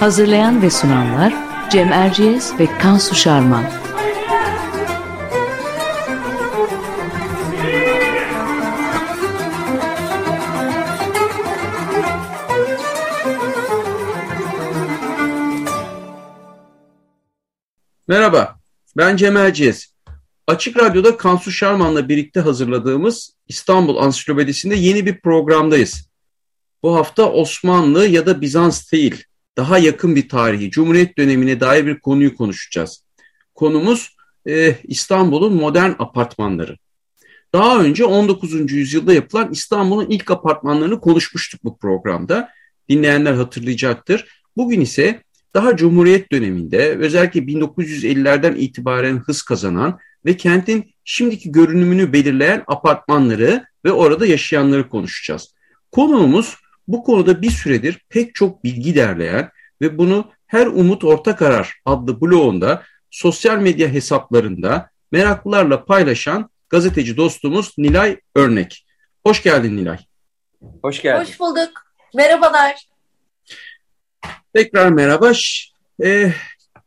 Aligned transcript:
Hazırlayan 0.00 0.62
ve 0.62 0.70
sunanlar 0.70 1.34
Cem 1.70 1.92
Erciyes 1.92 2.58
ve 2.58 2.78
Kansu 2.78 3.14
Şarman. 3.14 3.64
Merhaba, 18.08 18.58
ben 18.96 19.16
Cem 19.16 19.36
Erciyes. 19.36 19.94
Açık 20.46 20.76
Radyo'da 20.76 21.16
Kansu 21.16 21.50
Şarman'la 21.50 22.08
birlikte 22.08 22.40
hazırladığımız 22.40 23.34
İstanbul 23.48 23.96
Ansiklopedisi'nde 23.96 24.74
yeni 24.74 25.06
bir 25.06 25.20
programdayız. 25.20 26.10
Bu 26.82 26.96
hafta 26.96 27.32
Osmanlı 27.32 28.06
ya 28.06 28.26
da 28.26 28.40
Bizans 28.40 28.92
değil, 28.92 29.24
daha 29.56 29.78
yakın 29.78 30.16
bir 30.16 30.28
tarihi, 30.28 30.70
Cumhuriyet 30.70 31.18
dönemine 31.18 31.60
dair 31.60 31.86
bir 31.86 32.00
konuyu 32.00 32.36
konuşacağız. 32.36 33.04
Konumuz 33.54 34.16
e, 34.48 34.76
İstanbul'un 34.84 35.54
modern 35.54 35.90
apartmanları. 35.98 36.76
Daha 37.52 37.80
önce 37.82 38.04
19. 38.04 38.72
yüzyılda 38.72 39.12
yapılan 39.12 39.52
İstanbul'un 39.52 40.06
ilk 40.10 40.30
apartmanlarını 40.30 41.00
konuşmuştuk 41.00 41.64
bu 41.64 41.78
programda. 41.78 42.48
Dinleyenler 42.88 43.32
hatırlayacaktır. 43.32 44.42
Bugün 44.56 44.80
ise 44.80 45.22
daha 45.54 45.76
Cumhuriyet 45.76 46.32
döneminde 46.32 46.96
özellikle 46.96 47.40
1950'lerden 47.40 48.54
itibaren 48.54 49.18
hız 49.18 49.42
kazanan 49.42 49.98
ve 50.24 50.36
kentin 50.36 50.94
şimdiki 51.04 51.52
görünümünü 51.52 52.12
belirleyen 52.12 52.64
apartmanları 52.66 53.64
ve 53.84 53.92
orada 53.92 54.26
yaşayanları 54.26 54.88
konuşacağız. 54.88 55.54
Konuğumuz 55.92 56.56
bu 56.92 57.04
konuda 57.04 57.42
bir 57.42 57.50
süredir 57.50 57.98
pek 58.08 58.34
çok 58.34 58.64
bilgi 58.64 58.94
derleyen 58.94 59.50
ve 59.80 59.98
bunu 59.98 60.30
Her 60.46 60.66
Umut 60.66 61.04
Orta 61.04 61.36
Karar 61.36 61.74
adlı 61.84 62.20
blogunda 62.20 62.82
sosyal 63.10 63.58
medya 63.58 63.88
hesaplarında 63.88 64.90
meraklılarla 65.12 65.84
paylaşan 65.84 66.50
gazeteci 66.68 67.16
dostumuz 67.16 67.74
Nilay 67.78 68.16
Örnek. 68.34 68.86
Hoş 69.26 69.42
geldin 69.42 69.76
Nilay. 69.76 69.98
Hoş 70.82 71.02
geldin. 71.02 71.24
Hoş 71.24 71.40
bulduk. 71.40 71.70
Merhabalar. 72.14 72.88
Tekrar 74.54 74.88
merhaba. 74.88 75.32
E, 76.04 76.32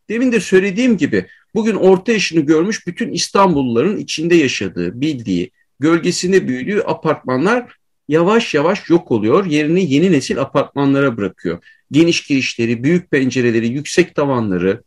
demin 0.09 0.31
de 0.31 0.39
söylediğim 0.39 0.97
gibi 0.97 1.27
bugün 1.55 1.75
orta 1.75 2.11
yaşını 2.11 2.39
görmüş 2.39 2.87
bütün 2.87 3.11
İstanbulluların 3.11 3.97
içinde 3.97 4.35
yaşadığı, 4.35 5.01
bildiği, 5.01 5.51
gölgesinde 5.79 6.47
büyüdüğü 6.47 6.81
apartmanlar 6.81 7.75
yavaş 8.07 8.53
yavaş 8.53 8.89
yok 8.89 9.11
oluyor. 9.11 9.45
Yerini 9.45 9.93
yeni 9.93 10.11
nesil 10.11 10.41
apartmanlara 10.41 11.17
bırakıyor. 11.17 11.63
Geniş 11.91 12.27
girişleri, 12.27 12.83
büyük 12.83 13.11
pencereleri, 13.11 13.67
yüksek 13.67 14.15
tavanları, 14.15 14.83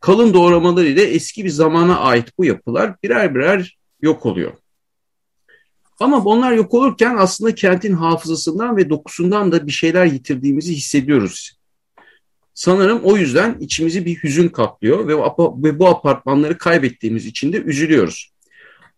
kalın 0.00 0.34
doğramaları 0.34 0.86
ile 0.86 1.02
eski 1.02 1.44
bir 1.44 1.50
zamana 1.50 1.98
ait 1.98 2.38
bu 2.38 2.44
yapılar 2.44 2.94
birer 3.02 3.34
birer 3.34 3.78
yok 4.02 4.26
oluyor. 4.26 4.52
Ama 6.00 6.24
bunlar 6.24 6.52
yok 6.52 6.74
olurken 6.74 7.16
aslında 7.16 7.54
kentin 7.54 7.92
hafızasından 7.92 8.76
ve 8.76 8.90
dokusundan 8.90 9.52
da 9.52 9.66
bir 9.66 9.72
şeyler 9.72 10.06
yitirdiğimizi 10.06 10.74
hissediyoruz. 10.74 11.52
Sanırım 12.54 13.00
o 13.02 13.16
yüzden 13.16 13.56
içimizi 13.60 14.06
bir 14.06 14.22
hüzün 14.22 14.48
kaplıyor 14.48 15.08
ve 15.62 15.78
bu 15.78 15.88
apartmanları 15.88 16.58
kaybettiğimiz 16.58 17.26
için 17.26 17.52
de 17.52 17.56
üzülüyoruz. 17.56 18.32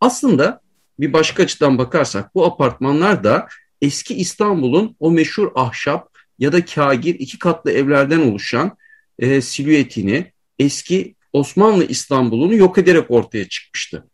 Aslında 0.01 0.61
bir 1.00 1.12
başka 1.12 1.42
açıdan 1.42 1.78
bakarsak 1.78 2.34
bu 2.34 2.47
apartmanlar 2.47 3.25
da 3.25 3.48
eski 3.82 4.14
İstanbul'un 4.14 4.97
o 5.00 5.10
meşhur 5.10 5.53
ahşap 5.54 6.10
ya 6.38 6.53
da 6.53 6.64
kagir 6.64 7.14
iki 7.14 7.38
katlı 7.38 7.72
evlerden 7.72 8.20
oluşan 8.20 8.76
e, 9.19 9.41
silüetini 9.41 10.32
eski 10.59 11.14
Osmanlı 11.32 11.84
İstanbul'unu 11.84 12.54
yok 12.54 12.78
ederek 12.78 13.10
ortaya 13.10 13.48
çıkmıştı. 13.48 14.06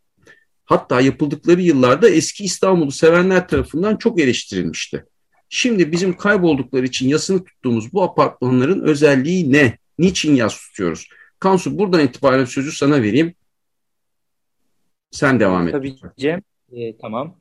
Hatta 0.65 1.01
yapıldıkları 1.01 1.61
yıllarda 1.61 2.09
eski 2.09 2.45
İstanbul'u 2.45 2.93
sevenler 2.93 3.49
tarafından 3.49 3.97
çok 3.97 4.21
eleştirilmişti. 4.21 5.05
Şimdi 5.49 5.93
bizim 5.93 6.17
kayboldukları 6.17 6.87
için 6.87 7.09
yasını 7.09 7.45
tuttuğumuz 7.45 7.93
bu 7.93 8.03
apartmanların 8.03 8.81
özelliği 8.81 9.53
ne? 9.53 9.79
Niçin 9.99 10.35
yas 10.35 10.61
tutuyoruz? 10.61 11.09
Kansu 11.39 11.79
buradan 11.79 12.01
itibaren 12.01 12.45
sözü 12.45 12.73
sana 12.73 13.03
vereyim. 13.03 13.35
Sen 15.11 15.41
devam 15.41 15.69
et. 15.69 15.73
Tabii 15.73 15.97
Cem. 16.19 16.41
E, 16.75 16.97
tamam. 16.99 17.37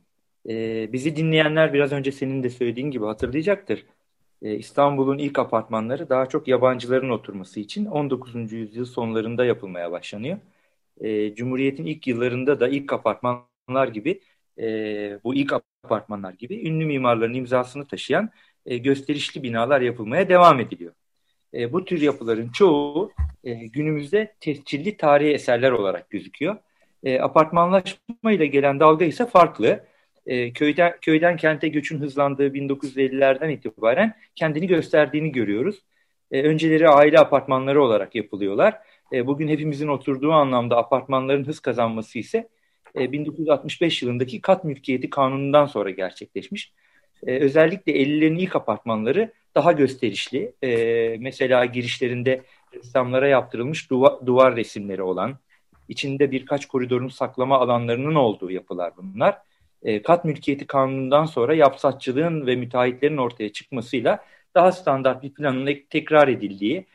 E, 0.50 0.94
bizi 0.94 1.16
dinleyenler 1.16 1.74
biraz 1.74 1.92
önce 1.92 2.12
senin 2.12 2.44
de 2.44 2.50
söylediğin 2.50 2.92
gibi 2.92 3.06
hatırlayacaktır. 3.06 3.86
E, 4.42 4.56
İstanbul'un 4.56 5.18
ilk 5.18 5.40
apartmanları 5.40 6.10
daha 6.10 6.26
çok 6.30 6.48
yabancıların 6.48 7.10
oturması 7.10 7.60
için 7.60 7.86
19. 7.86 8.56
yüzyıl 8.56 8.86
sonlarında 8.86 9.46
yapılmaya 9.46 9.92
başlanıyor. 9.92 10.38
E, 11.02 11.36
Cumhuriyet'in 11.36 11.86
ilk 11.86 12.08
yıllarında 12.08 12.60
da 12.60 12.68
ilk 12.70 12.94
apartmanlar 12.94 13.88
gibi 13.88 14.22
e, 14.60 15.20
bu 15.24 15.36
ilk 15.36 15.54
apartmanlar 15.84 16.34
gibi 16.34 16.68
ünlü 16.68 16.86
mimarların 16.86 17.34
imzasını 17.34 17.88
taşıyan 17.88 18.30
e, 18.66 18.78
gösterişli 18.78 19.44
binalar 19.44 19.82
yapılmaya 19.82 20.30
devam 20.30 20.60
ediliyor. 20.60 20.94
E, 21.54 21.74
bu 21.74 21.86
tür 21.86 22.02
yapıların 22.02 22.50
çoğu 22.50 23.12
e, 23.44 23.54
günümüzde 23.54 24.36
tescilli 24.40 24.98
tarihi 24.98 25.34
eserler 25.34 25.72
olarak 25.72 26.10
gözüküyor. 26.10 26.58
E, 27.04 27.20
apartmanlaşma 27.20 28.32
ile 28.32 28.46
gelen 28.46 28.80
dalga 28.80 29.06
ise 29.06 29.26
farklı. 29.26 29.86
E, 30.26 30.54
köyden, 30.54 30.94
köyden 31.02 31.38
kente 31.38 31.68
göçün 31.68 32.00
hızlandığı 32.00 32.48
1950'lerden 32.48 33.50
itibaren 33.50 34.14
kendini 34.36 34.68
gösterdiğini 34.68 35.32
görüyoruz. 35.32 35.84
E, 36.32 36.44
önceleri 36.44 36.90
aile 36.90 37.20
apartmanları 37.20 37.84
olarak 37.84 38.16
yapılıyorlar. 38.16 38.80
E, 39.14 39.28
bugün 39.28 39.48
hepimizin 39.48 39.88
oturduğu 39.88 40.32
anlamda 40.32 40.78
apartmanların 40.78 41.46
hız 41.46 41.60
kazanması 41.60 42.20
ise 42.20 42.50
1965 42.96 44.04
e, 44.04 44.06
yılındaki 44.06 44.42
kat 44.42 44.64
mülkiyeti 44.64 45.10
kanunundan 45.10 45.66
sonra 45.66 45.90
gerçekleşmiş. 45.90 46.74
E, 47.28 47.40
özellikle 47.40 47.92
50'lerin 47.92 48.40
ilk 48.40 48.56
apartmanları 48.56 49.32
daha 49.56 49.72
gösterişli. 49.72 50.54
E, 50.64 51.18
mesela 51.20 51.66
girişlerinde 51.66 52.42
ressamlara 52.74 53.28
yaptırılmış 53.28 53.90
duvar, 53.90 54.26
duvar 54.26 54.56
resimleri 54.56 55.04
olan, 55.04 55.38
içinde 55.90 56.32
birkaç 56.32 56.66
koridorun 56.66 57.08
saklama 57.08 57.60
alanlarının 57.60 58.16
olduğu 58.16 58.52
yapılar 58.52 58.94
bunlar. 58.98 59.38
kat 60.04 60.26
mülkiyeti 60.26 60.68
kanunundan 60.68 61.26
sonra 61.26 61.56
yapsatçılığın 61.56 62.48
ve 62.48 62.56
müteahhitlerin 62.56 63.18
ortaya 63.18 63.52
çıkmasıyla 63.52 64.26
daha 64.56 64.72
standart 64.72 65.24
bir 65.24 65.34
planın 65.34 65.80
tekrar 65.90 66.28
edildiği 66.28 66.86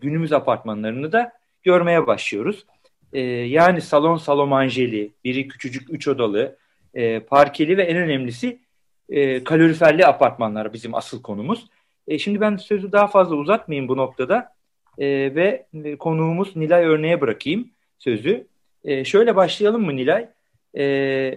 günümüz 0.00 0.32
apartmanlarını 0.32 1.12
da 1.12 1.32
görmeye 1.62 2.06
başlıyoruz. 2.06 2.66
E, 3.12 3.20
yani 3.30 3.80
salon 3.80 4.16
salomanjeli, 4.16 5.12
biri 5.24 5.48
küçücük 5.48 5.94
üç 5.94 6.08
odalı, 6.08 6.56
e, 6.94 7.20
parkeli 7.20 7.76
ve 7.76 7.82
en 7.82 7.96
önemlisi 7.96 8.58
e, 9.08 9.44
kaloriferli 9.44 10.06
apartmanlar 10.06 10.72
bizim 10.72 10.94
asıl 10.94 11.22
konumuz. 11.22 11.66
E, 12.08 12.18
şimdi 12.18 12.40
ben 12.40 12.56
sözü 12.56 12.92
daha 12.92 13.06
fazla 13.06 13.36
uzatmayayım 13.36 13.88
bu 13.88 13.96
noktada 13.96 14.54
e, 14.98 15.06
ve 15.34 15.66
e, 15.84 15.96
konuğumuz 15.96 16.56
Nilay 16.56 16.84
örneğe 16.84 17.20
bırakayım 17.20 17.70
sözü. 17.98 18.46
E, 18.84 19.04
şöyle 19.04 19.36
başlayalım 19.36 19.84
mı 19.84 19.96
Nilay? 19.96 20.28
E, 20.74 20.84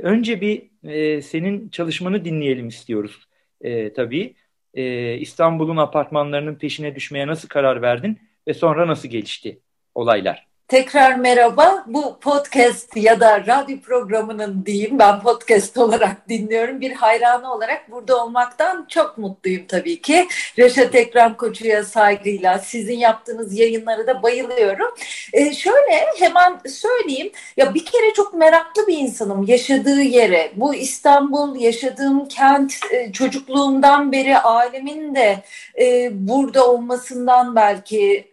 önce 0.04 0.42
bir 0.42 0.70
e, 0.84 1.22
senin 1.22 1.70
çalışmanı 1.70 2.26
dinleyelim 2.26 2.68
istiyoruz 2.68 3.28
e, 3.62 3.94
tabii. 3.94 4.36
E, 4.74 5.14
İstanbul'un 5.18 5.78
apartmanlarının 5.78 6.56
peşine 6.56 6.96
düşmeye 6.96 7.28
nasıl 7.28 7.48
karar 7.48 7.82
verdin 7.82 8.20
ve 8.48 8.54
sonra 8.54 8.88
nasıl 8.88 9.10
gelişti 9.10 9.60
olaylar? 9.96 10.49
Tekrar 10.70 11.16
merhaba. 11.16 11.84
Bu 11.88 12.20
podcast 12.20 12.98
ya 12.98 13.20
da 13.20 13.46
radyo 13.48 13.80
programının 13.80 14.66
diyeyim 14.66 15.00
ben 15.00 15.22
podcast 15.22 15.78
olarak 15.78 16.30
dinliyorum. 16.30 16.82
Bir 16.82 16.92
hayranı 16.92 17.54
olarak 17.54 17.92
burada 17.92 18.24
olmaktan 18.24 18.86
çok 18.90 19.18
mutluyum 19.18 19.66
tabii 19.68 20.02
ki. 20.02 20.28
Reşat 20.60 20.96
Ekrem 20.96 21.38
Koçu'ya 21.38 21.84
saygıyla 21.84 22.60
sizin 22.60 22.98
yaptığınız 22.98 23.60
yayınlara 23.60 24.08
da 24.08 24.24
bayılıyorum. 24.24 24.88
Ee, 25.34 25.54
şöyle 25.54 26.06
hemen 26.20 26.60
söyleyeyim. 26.68 27.32
Ya 27.58 27.74
bir 27.74 27.86
kere 27.86 28.14
çok 28.14 28.34
meraklı 28.34 28.88
bir 28.88 28.98
insanım 28.98 29.46
yaşadığı 29.48 30.02
yere. 30.02 30.52
Bu 30.56 30.76
İstanbul, 30.76 31.56
yaşadığım 31.56 32.28
kent, 32.28 32.74
e, 32.92 33.12
çocukluğumdan 33.12 34.12
beri 34.12 34.38
ailemin 34.38 35.16
de 35.16 35.44
e, 35.80 36.10
burada 36.28 36.72
olmasından 36.72 37.56
belki 37.56 38.29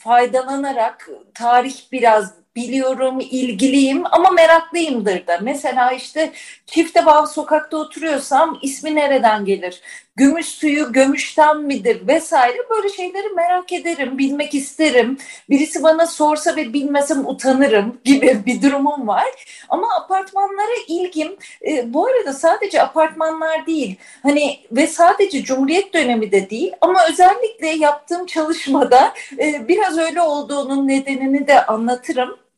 faydalanarak 0.00 1.08
tarih 1.34 1.86
biraz 1.92 2.34
biliyorum, 2.56 3.20
ilgiliyim 3.20 4.02
ama 4.10 4.30
meraklıyımdır 4.30 5.26
da. 5.26 5.38
Mesela 5.42 5.92
işte 5.92 6.32
Çifte 6.66 7.06
Bağ 7.06 7.26
sokakta 7.26 7.76
oturuyorsam 7.76 8.58
ismi 8.62 8.94
nereden 8.94 9.44
gelir? 9.44 9.80
Gümüş 10.16 10.46
suyu 10.46 10.92
gömüşten 10.92 11.60
midir 11.60 12.06
vesaire 12.08 12.58
böyle 12.70 12.88
şeyleri 12.88 13.28
merak 13.28 13.72
ederim, 13.72 14.18
bilmek 14.18 14.54
isterim. 14.54 15.18
Birisi 15.50 15.82
bana 15.82 16.06
sorsa 16.06 16.56
ve 16.56 16.72
bilmesem 16.72 17.26
utanırım 17.26 18.00
gibi 18.04 18.42
bir 18.46 18.62
durumum 18.62 19.08
var. 19.08 19.64
Ama 19.68 19.86
apartmanlara 20.00 20.76
ilgim 20.88 21.36
e, 21.68 21.94
bu 21.94 22.06
arada 22.06 22.32
sadece 22.32 22.82
apartmanlar 22.82 23.66
değil. 23.66 23.96
Hani 24.22 24.60
ve 24.72 24.86
sadece 24.86 25.42
Cumhuriyet 25.42 25.94
dönemi 25.94 26.32
de 26.32 26.50
değil 26.50 26.72
ama 26.80 27.06
özellikle 27.08 27.68
yaptığım 27.68 28.26
çalışmada 28.26 29.14
e, 29.38 29.68
biraz 29.68 29.98
öyle 29.98 30.20
olduğunun 30.22 30.88
nedenini 30.88 31.46
de 31.46 31.66
anlatırım. 31.66 32.49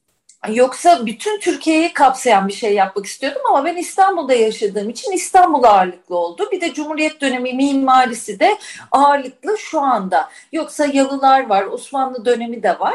Yoksa 0.49 1.07
bütün 1.07 1.41
Türkiye'yi 1.41 1.93
kapsayan 1.93 2.49
bir 2.49 2.53
şey 2.53 2.75
yapmak 2.75 3.07
istiyordum 3.07 3.43
ama 3.49 3.65
ben 3.65 3.77
İstanbul'da 3.77 4.35
yaşadığım 4.35 4.91
için 4.91 5.13
İstanbul 5.13 5.63
ağırlıklı 5.65 6.17
oldu. 6.17 6.49
Bir 6.53 6.61
de 6.61 6.73
Cumhuriyet 6.75 7.21
dönemi 7.21 7.53
mimarisi 7.53 8.41
de 8.41 8.59
ağırlıklı 8.93 9.59
şu 9.59 9.81
anda. 9.81 10.29
Yoksa 10.53 10.87
Yalılar 10.87 11.49
var, 11.49 11.65
Osmanlı 11.65 12.25
dönemi 12.25 12.63
de 12.63 12.79
var. 12.79 12.95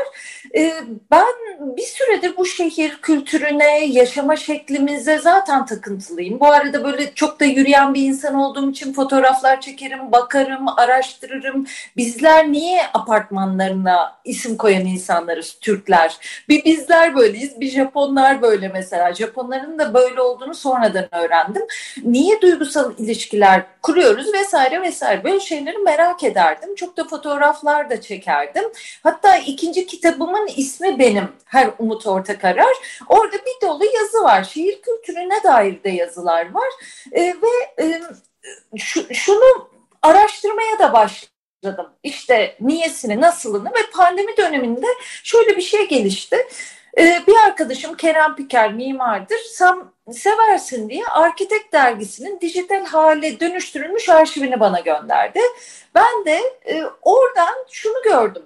Ee, 0.55 0.73
ben 1.11 1.33
bir 1.59 1.81
süredir 1.81 2.37
bu 2.37 2.45
şehir 2.45 2.97
kültürüne, 3.01 3.85
yaşama 3.85 4.35
şeklimize 4.35 5.17
zaten 5.17 5.65
takıntılıyım. 5.65 6.39
Bu 6.39 6.47
arada 6.47 6.83
böyle 6.83 7.13
çok 7.13 7.39
da 7.39 7.45
yürüyen 7.45 7.93
bir 7.93 8.01
insan 8.01 8.35
olduğum 8.35 8.71
için 8.71 8.93
fotoğraflar 8.93 9.61
çekerim, 9.61 10.11
bakarım, 10.11 10.67
araştırırım. 10.67 11.65
Bizler 11.97 12.51
niye 12.51 12.81
apartmanlarına 12.93 14.15
isim 14.25 14.57
koyan 14.57 14.85
insanlarız 14.85 15.57
Türkler? 15.61 16.17
Bir 16.49 16.65
bizler 16.65 17.15
böyle 17.15 17.36
böyleyiz. 17.37 17.61
Bir 17.61 17.69
Japonlar 17.69 18.41
böyle 18.41 18.67
mesela. 18.67 19.13
Japonların 19.13 19.79
da 19.79 19.93
böyle 19.93 20.21
olduğunu 20.21 20.55
sonradan 20.55 21.15
öğrendim. 21.15 21.63
Niye 22.03 22.41
duygusal 22.41 22.93
ilişkiler 22.97 23.65
kuruyoruz 23.81 24.33
vesaire 24.33 24.81
vesaire. 24.81 25.23
Böyle 25.23 25.39
şeyleri 25.39 25.77
merak 25.77 26.23
ederdim. 26.23 26.75
Çok 26.75 26.97
da 26.97 27.03
fotoğraflar 27.03 27.89
da 27.89 28.01
çekerdim. 28.01 28.63
Hatta 29.03 29.37
ikinci 29.37 29.85
kitabımın 29.85 30.47
ismi 30.55 30.99
benim. 30.99 31.29
Her 31.45 31.69
Umut 31.79 32.07
Ortakarar. 32.07 32.75
Orada 33.09 33.37
bir 33.37 33.67
dolu 33.67 33.85
yazı 33.85 34.23
var. 34.23 34.43
Şehir 34.43 34.81
kültürüne 34.81 35.43
dair 35.43 35.83
de 35.83 35.89
yazılar 35.89 36.53
var. 36.53 36.69
E, 37.11 37.21
ve 37.21 37.83
e, 37.83 38.01
şu, 38.77 39.13
şunu 39.13 39.69
araştırmaya 40.01 40.79
da 40.79 40.93
başladım. 40.93 41.89
İşte 42.03 42.57
niyesini, 42.61 43.21
nasılını 43.21 43.69
ve 43.69 43.89
pandemi 43.93 44.37
döneminde 44.37 44.87
şöyle 45.23 45.57
bir 45.57 45.61
şey 45.61 45.87
gelişti. 45.87 46.37
Ee, 46.97 47.21
bir 47.27 47.35
arkadaşım 47.45 47.97
Kerem 47.97 48.35
Piker 48.35 48.73
mimardır. 48.73 49.39
Sen 49.51 49.83
seversin 50.11 50.89
diye 50.89 51.05
Arkitek 51.05 51.73
dergisinin 51.73 52.41
dijital 52.41 52.85
hale 52.85 53.39
dönüştürülmüş 53.39 54.09
arşivini 54.09 54.59
bana 54.59 54.79
gönderdi. 54.79 55.39
Ben 55.95 56.25
de 56.25 56.39
e, 56.65 56.83
oradan 57.01 57.55
şunu 57.71 58.03
gördüm 58.03 58.43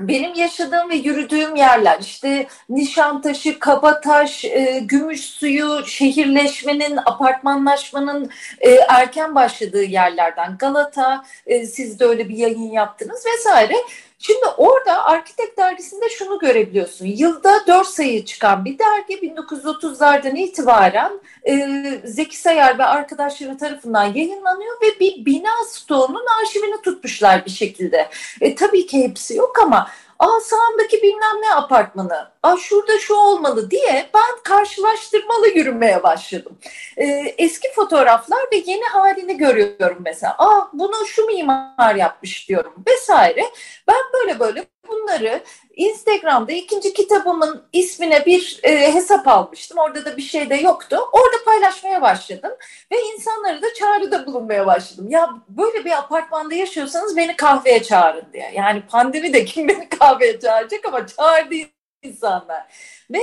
benim 0.00 0.34
yaşadığım 0.34 0.90
ve 0.90 0.94
yürüdüğüm 0.94 1.56
yerler 1.56 1.98
işte 2.00 2.46
Nişantaşı, 2.68 3.58
Kabataş, 3.58 4.44
e, 4.44 4.80
Gümüşsuyu, 4.84 5.86
şehirleşmenin, 5.86 6.96
apartmanlaşmanın 6.96 8.30
e, 8.60 8.70
erken 8.70 9.34
başladığı 9.34 9.82
yerlerden 9.82 10.58
Galata, 10.58 11.24
e, 11.46 11.66
siz 11.66 12.00
de 12.00 12.04
öyle 12.04 12.28
bir 12.28 12.36
yayın 12.36 12.72
yaptınız 12.72 13.24
vesaire. 13.26 13.74
Şimdi 14.18 14.46
orada 14.56 15.04
Arkitek 15.04 15.56
Dergisi'nde 15.58 16.08
şunu 16.08 16.38
görebiliyorsun. 16.38 17.06
Yılda 17.06 17.66
dört 17.66 17.86
sayı 17.86 18.24
çıkan 18.24 18.64
bir 18.64 18.78
dergi 18.78 19.14
1930'lardan 19.14 20.38
itibaren 20.38 21.12
e, 21.48 21.84
Zeki 22.04 22.36
Sayar 22.36 22.78
ve 22.78 22.84
arkadaşları 22.84 23.58
tarafından 23.58 24.04
yayınlanıyor 24.04 24.76
ve 24.82 25.00
bir 25.00 25.24
bina 25.24 25.64
stoğunun 25.68 26.26
arşivini 26.40 26.82
tutmuşlar 26.82 27.44
bir 27.44 27.50
şekilde. 27.50 28.08
E, 28.40 28.54
tabii 28.54 28.86
ki 28.86 29.02
hepsi 29.02 29.36
yok 29.36 29.58
ama 29.62 29.88
aa 30.18 30.40
sağımdaki 30.40 31.02
bilmem 31.02 31.42
ne 31.42 31.54
apartmanı, 31.54 32.30
aa 32.42 32.56
şurada 32.56 32.98
şu 32.98 33.14
olmalı 33.14 33.70
diye 33.70 34.10
ben 34.14 34.42
karşılaştırmalı 34.44 35.48
yürümeye 35.48 36.02
başladım. 36.02 36.58
Ee, 36.96 37.34
eski 37.38 37.72
fotoğraflar 37.74 38.40
ve 38.52 38.56
yeni 38.66 38.84
halini 38.84 39.36
görüyorum 39.36 39.98
mesela. 40.04 40.34
Aa 40.38 40.68
bunu 40.72 41.06
şu 41.06 41.26
mimar 41.26 41.94
yapmış 41.94 42.48
diyorum 42.48 42.74
vesaire. 42.88 43.44
Ben 43.88 44.02
böyle 44.14 44.40
böyle 44.40 44.64
bunları 44.88 45.42
Instagram'da 45.76 46.52
ikinci 46.52 46.94
kitabımın 46.94 47.62
ismine 47.72 48.26
bir 48.26 48.60
e, 48.62 48.94
hesap 48.94 49.28
almıştım. 49.28 49.78
Orada 49.78 50.04
da 50.04 50.16
bir 50.16 50.22
şey 50.22 50.50
de 50.50 50.54
yoktu. 50.54 50.98
Orada 51.12 51.44
paylaşmaya 51.44 52.02
başladım 52.02 52.52
ve 52.92 52.96
insanlara 53.02 53.62
da 53.62 53.74
çağrıda 53.74 54.26
bulunmaya 54.26 54.66
başladım. 54.66 55.06
Ya 55.10 55.30
böyle 55.48 55.84
bir 55.84 55.98
apartmanda 55.98 56.54
yaşıyorsanız 56.54 57.16
beni 57.16 57.36
kahveye 57.36 57.82
çağırın 57.82 58.32
diye. 58.32 58.52
Yani 58.54 58.82
pandemi 58.86 59.32
de 59.32 59.44
kim 59.44 59.68
beni 59.68 59.88
kahveye 59.88 60.40
çağıracak 60.40 60.86
ama 60.86 61.06
çağırdı 61.06 61.54
insanlar. 62.02 62.66
Ve 63.10 63.20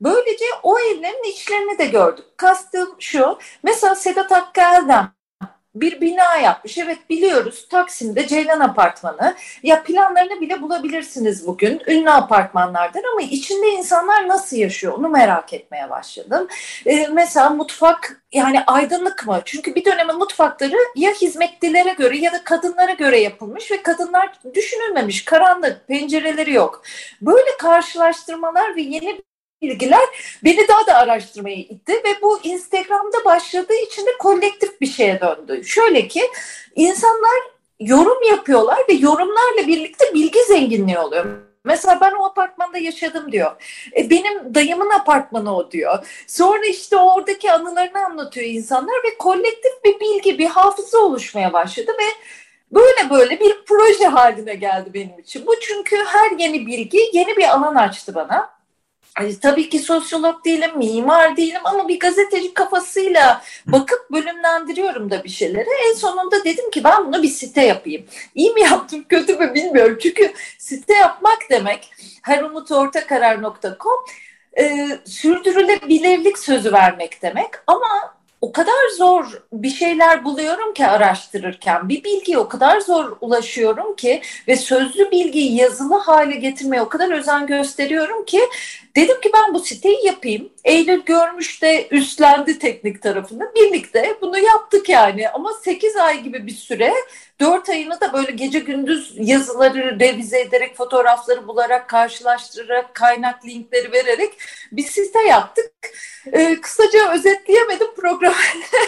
böylece 0.00 0.44
o 0.62 0.78
evlerin 0.78 1.30
içlerini 1.30 1.78
de 1.78 1.86
gördük. 1.86 2.24
Kastım 2.36 2.96
şu. 2.98 3.38
Mesela 3.62 3.94
Sedat 3.94 4.30
Hakkı 4.30 4.60
Erdem 4.60 5.16
bir 5.80 6.00
bina 6.00 6.36
yapmış. 6.36 6.78
Evet 6.78 6.98
biliyoruz 7.10 7.68
Taksim'de 7.68 8.26
Ceylan 8.26 8.60
Apartmanı. 8.60 9.34
Ya 9.62 9.82
planlarını 9.82 10.40
bile 10.40 10.62
bulabilirsiniz 10.62 11.46
bugün. 11.46 11.82
Ünlü 11.86 12.10
apartmanlardan 12.10 13.02
ama 13.12 13.22
içinde 13.22 13.68
insanlar 13.68 14.28
nasıl 14.28 14.56
yaşıyor 14.56 14.92
onu 14.92 15.08
merak 15.08 15.52
etmeye 15.52 15.90
başladım. 15.90 16.48
Ee, 16.86 17.06
mesela 17.12 17.50
mutfak 17.50 18.22
yani 18.32 18.64
aydınlık 18.66 19.26
mı? 19.26 19.40
Çünkü 19.44 19.74
bir 19.74 19.84
dönemin 19.84 20.16
mutfakları 20.18 20.76
ya 20.96 21.12
hizmetlilere 21.12 21.92
göre 21.92 22.18
ya 22.18 22.32
da 22.32 22.44
kadınlara 22.44 22.92
göre 22.92 23.20
yapılmış 23.20 23.70
ve 23.70 23.82
kadınlar 23.82 24.32
düşünülmemiş. 24.54 25.24
Karanlık, 25.24 25.88
pencereleri 25.88 26.52
yok. 26.52 26.82
Böyle 27.20 27.56
karşılaştırmalar 27.58 28.76
ve 28.76 28.80
yeni 28.80 29.22
bilgiler 29.62 30.04
beni 30.44 30.68
daha 30.68 30.86
da 30.86 30.94
araştırmaya 30.94 31.56
itti 31.56 31.92
ve 31.92 32.22
bu 32.22 32.40
Instagram'da 32.42 33.24
başladığı 33.24 33.76
için 33.86 34.06
de 34.06 34.10
kolektif 34.18 34.80
bir 34.80 34.86
şeye 34.86 35.20
döndü. 35.20 35.64
Şöyle 35.64 36.08
ki 36.08 36.22
insanlar 36.74 37.56
yorum 37.80 38.22
yapıyorlar 38.22 38.78
ve 38.88 38.92
yorumlarla 38.92 39.66
birlikte 39.66 40.14
bilgi 40.14 40.44
zenginliği 40.48 40.98
oluyor. 40.98 41.26
Mesela 41.64 42.00
ben 42.00 42.12
o 42.12 42.24
apartmanda 42.24 42.78
yaşadım 42.78 43.32
diyor. 43.32 43.50
E, 43.96 44.10
benim 44.10 44.54
dayımın 44.54 44.90
apartmanı 44.90 45.56
o 45.56 45.70
diyor. 45.70 46.24
Sonra 46.26 46.66
işte 46.66 46.96
oradaki 46.96 47.52
anılarını 47.52 48.04
anlatıyor 48.04 48.46
insanlar 48.46 48.94
ve 49.04 49.18
kolektif 49.18 49.72
bir 49.84 50.00
bilgi, 50.00 50.38
bir 50.38 50.46
hafıza 50.46 50.98
oluşmaya 50.98 51.52
başladı 51.52 51.92
ve 51.98 52.04
böyle 52.70 53.10
böyle 53.10 53.40
bir 53.40 53.64
proje 53.66 54.06
haline 54.06 54.54
geldi 54.54 54.90
benim 54.94 55.18
için. 55.18 55.46
Bu 55.46 55.60
çünkü 55.60 55.96
her 55.96 56.30
yeni 56.38 56.66
bilgi 56.66 57.10
yeni 57.12 57.36
bir 57.36 57.48
alan 57.48 57.74
açtı 57.74 58.14
bana. 58.14 58.55
Ay, 59.16 59.38
tabii 59.40 59.68
ki 59.68 59.78
sosyolog 59.78 60.44
değilim, 60.44 60.70
mimar 60.76 61.36
değilim 61.36 61.60
ama 61.64 61.88
bir 61.88 61.98
gazeteci 61.98 62.54
kafasıyla 62.54 63.42
bakıp 63.66 64.10
bölümlendiriyorum 64.12 65.10
da 65.10 65.24
bir 65.24 65.28
şeyleri. 65.28 65.68
En 65.88 65.94
sonunda 65.94 66.44
dedim 66.44 66.70
ki 66.70 66.84
ben 66.84 67.06
bunu 67.06 67.22
bir 67.22 67.28
site 67.28 67.62
yapayım. 67.62 68.04
İyi 68.34 68.50
mi 68.50 68.60
yaptım, 68.60 69.04
kötü 69.08 69.36
mü 69.36 69.54
bilmiyorum. 69.54 69.98
Çünkü 70.02 70.32
site 70.58 70.94
yapmak 70.94 71.38
demek 71.50 71.92
herumutortakarar.com 72.22 74.04
e, 74.58 74.88
sürdürülebilirlik 75.04 76.38
sözü 76.38 76.72
vermek 76.72 77.22
demek 77.22 77.50
ama 77.66 78.16
o 78.40 78.52
kadar 78.52 78.88
zor 78.98 79.42
bir 79.52 79.70
şeyler 79.70 80.24
buluyorum 80.24 80.74
ki 80.74 80.86
araştırırken 80.86 81.88
bir 81.88 82.04
bilgiye 82.04 82.38
o 82.38 82.48
kadar 82.48 82.80
zor 82.80 83.16
ulaşıyorum 83.20 83.96
ki 83.96 84.22
ve 84.48 84.56
sözlü 84.56 85.10
bilgiyi 85.10 85.56
yazılı 85.56 85.98
hale 85.98 86.36
getirmeye 86.36 86.82
o 86.82 86.88
kadar 86.88 87.10
özen 87.10 87.46
gösteriyorum 87.46 88.24
ki 88.24 88.40
dedim 88.96 89.20
ki 89.20 89.30
ben 89.34 89.54
bu 89.54 89.60
siteyi 89.60 90.06
yapayım. 90.06 90.48
Eylül 90.64 91.02
görmüş 91.02 91.62
de 91.62 91.88
üstlendi 91.90 92.58
teknik 92.58 93.02
tarafını 93.02 93.52
birlikte 93.56 94.16
bunu 94.20 94.38
yaptık 94.38 94.88
yani 94.88 95.28
ama 95.28 95.52
8 95.52 95.96
ay 95.96 96.22
gibi 96.22 96.46
bir 96.46 96.52
süre 96.52 96.92
4 97.40 97.68
ayını 97.68 98.00
da 98.00 98.12
böyle 98.12 98.32
gece 98.32 98.58
gündüz 98.58 99.14
yazıları 99.16 100.00
revize 100.00 100.40
ederek 100.40 100.76
fotoğrafları 100.76 101.48
bularak 101.48 101.88
karşılaştırarak 101.88 102.94
kaynak 102.94 103.46
linkleri 103.46 103.92
vererek 103.92 104.30
bir 104.72 104.82
site 104.82 105.22
yaptık. 105.22 105.72
Ee, 106.32 106.56
kısaca 106.60 107.12
özetleyemedim 107.14 107.94
programı. 107.96 108.34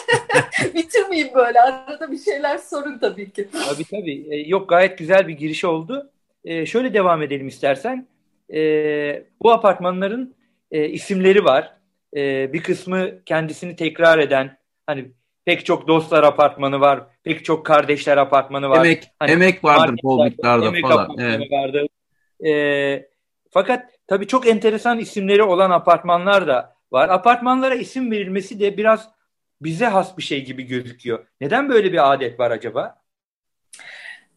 Bitirmeyeyim 0.74 1.34
böyle 1.34 1.60
arada 1.60 2.12
bir 2.12 2.18
şeyler 2.18 2.58
sorun 2.58 2.98
tabii 2.98 3.30
ki. 3.30 3.48
Tabii 3.52 3.84
tabii. 3.84 4.26
Ee, 4.30 4.36
yok 4.36 4.68
gayet 4.68 4.98
güzel 4.98 5.28
bir 5.28 5.34
giriş 5.34 5.64
oldu. 5.64 6.10
Ee, 6.44 6.66
şöyle 6.66 6.94
devam 6.94 7.22
edelim 7.22 7.48
istersen. 7.48 8.06
Ee, 8.54 9.24
bu 9.42 9.52
apartmanların 9.52 10.34
e, 10.70 10.88
isimleri 10.88 11.44
var. 11.44 11.74
Ee, 12.16 12.52
bir 12.52 12.62
kısmı 12.62 13.24
kendisini 13.24 13.76
tekrar 13.76 14.18
eden 14.18 14.58
hani 14.86 15.12
pek 15.44 15.66
çok 15.66 15.88
dostlar 15.88 16.22
apartmanı 16.22 16.80
var, 16.80 17.06
pek 17.24 17.44
çok 17.44 17.66
kardeşler 17.66 18.16
apartmanı 18.16 18.68
var. 18.68 18.84
Emek, 18.84 19.04
hani, 19.18 19.30
emek 19.30 19.64
vardır 19.64 20.00
bol 20.02 20.24
miktarda 20.24 20.66
emek 20.66 20.82
falan. 20.82 21.16
Evet. 21.18 21.52
Vardır. 21.52 21.88
Ee, 22.46 23.08
fakat 23.50 23.90
tabii 24.06 24.26
çok 24.26 24.46
enteresan 24.46 24.98
isimleri 24.98 25.42
olan 25.42 25.70
apartmanlar 25.70 26.46
da 26.46 26.76
var. 26.92 27.08
Apartmanlara 27.08 27.74
isim 27.74 28.10
verilmesi 28.10 28.60
de 28.60 28.76
biraz 28.76 29.08
bize 29.60 29.86
has 29.86 30.18
bir 30.18 30.22
şey 30.22 30.44
gibi 30.44 30.62
gözüküyor. 30.62 31.26
Neden 31.40 31.68
böyle 31.68 31.92
bir 31.92 32.12
adet 32.12 32.40
var 32.40 32.50
acaba? 32.50 33.02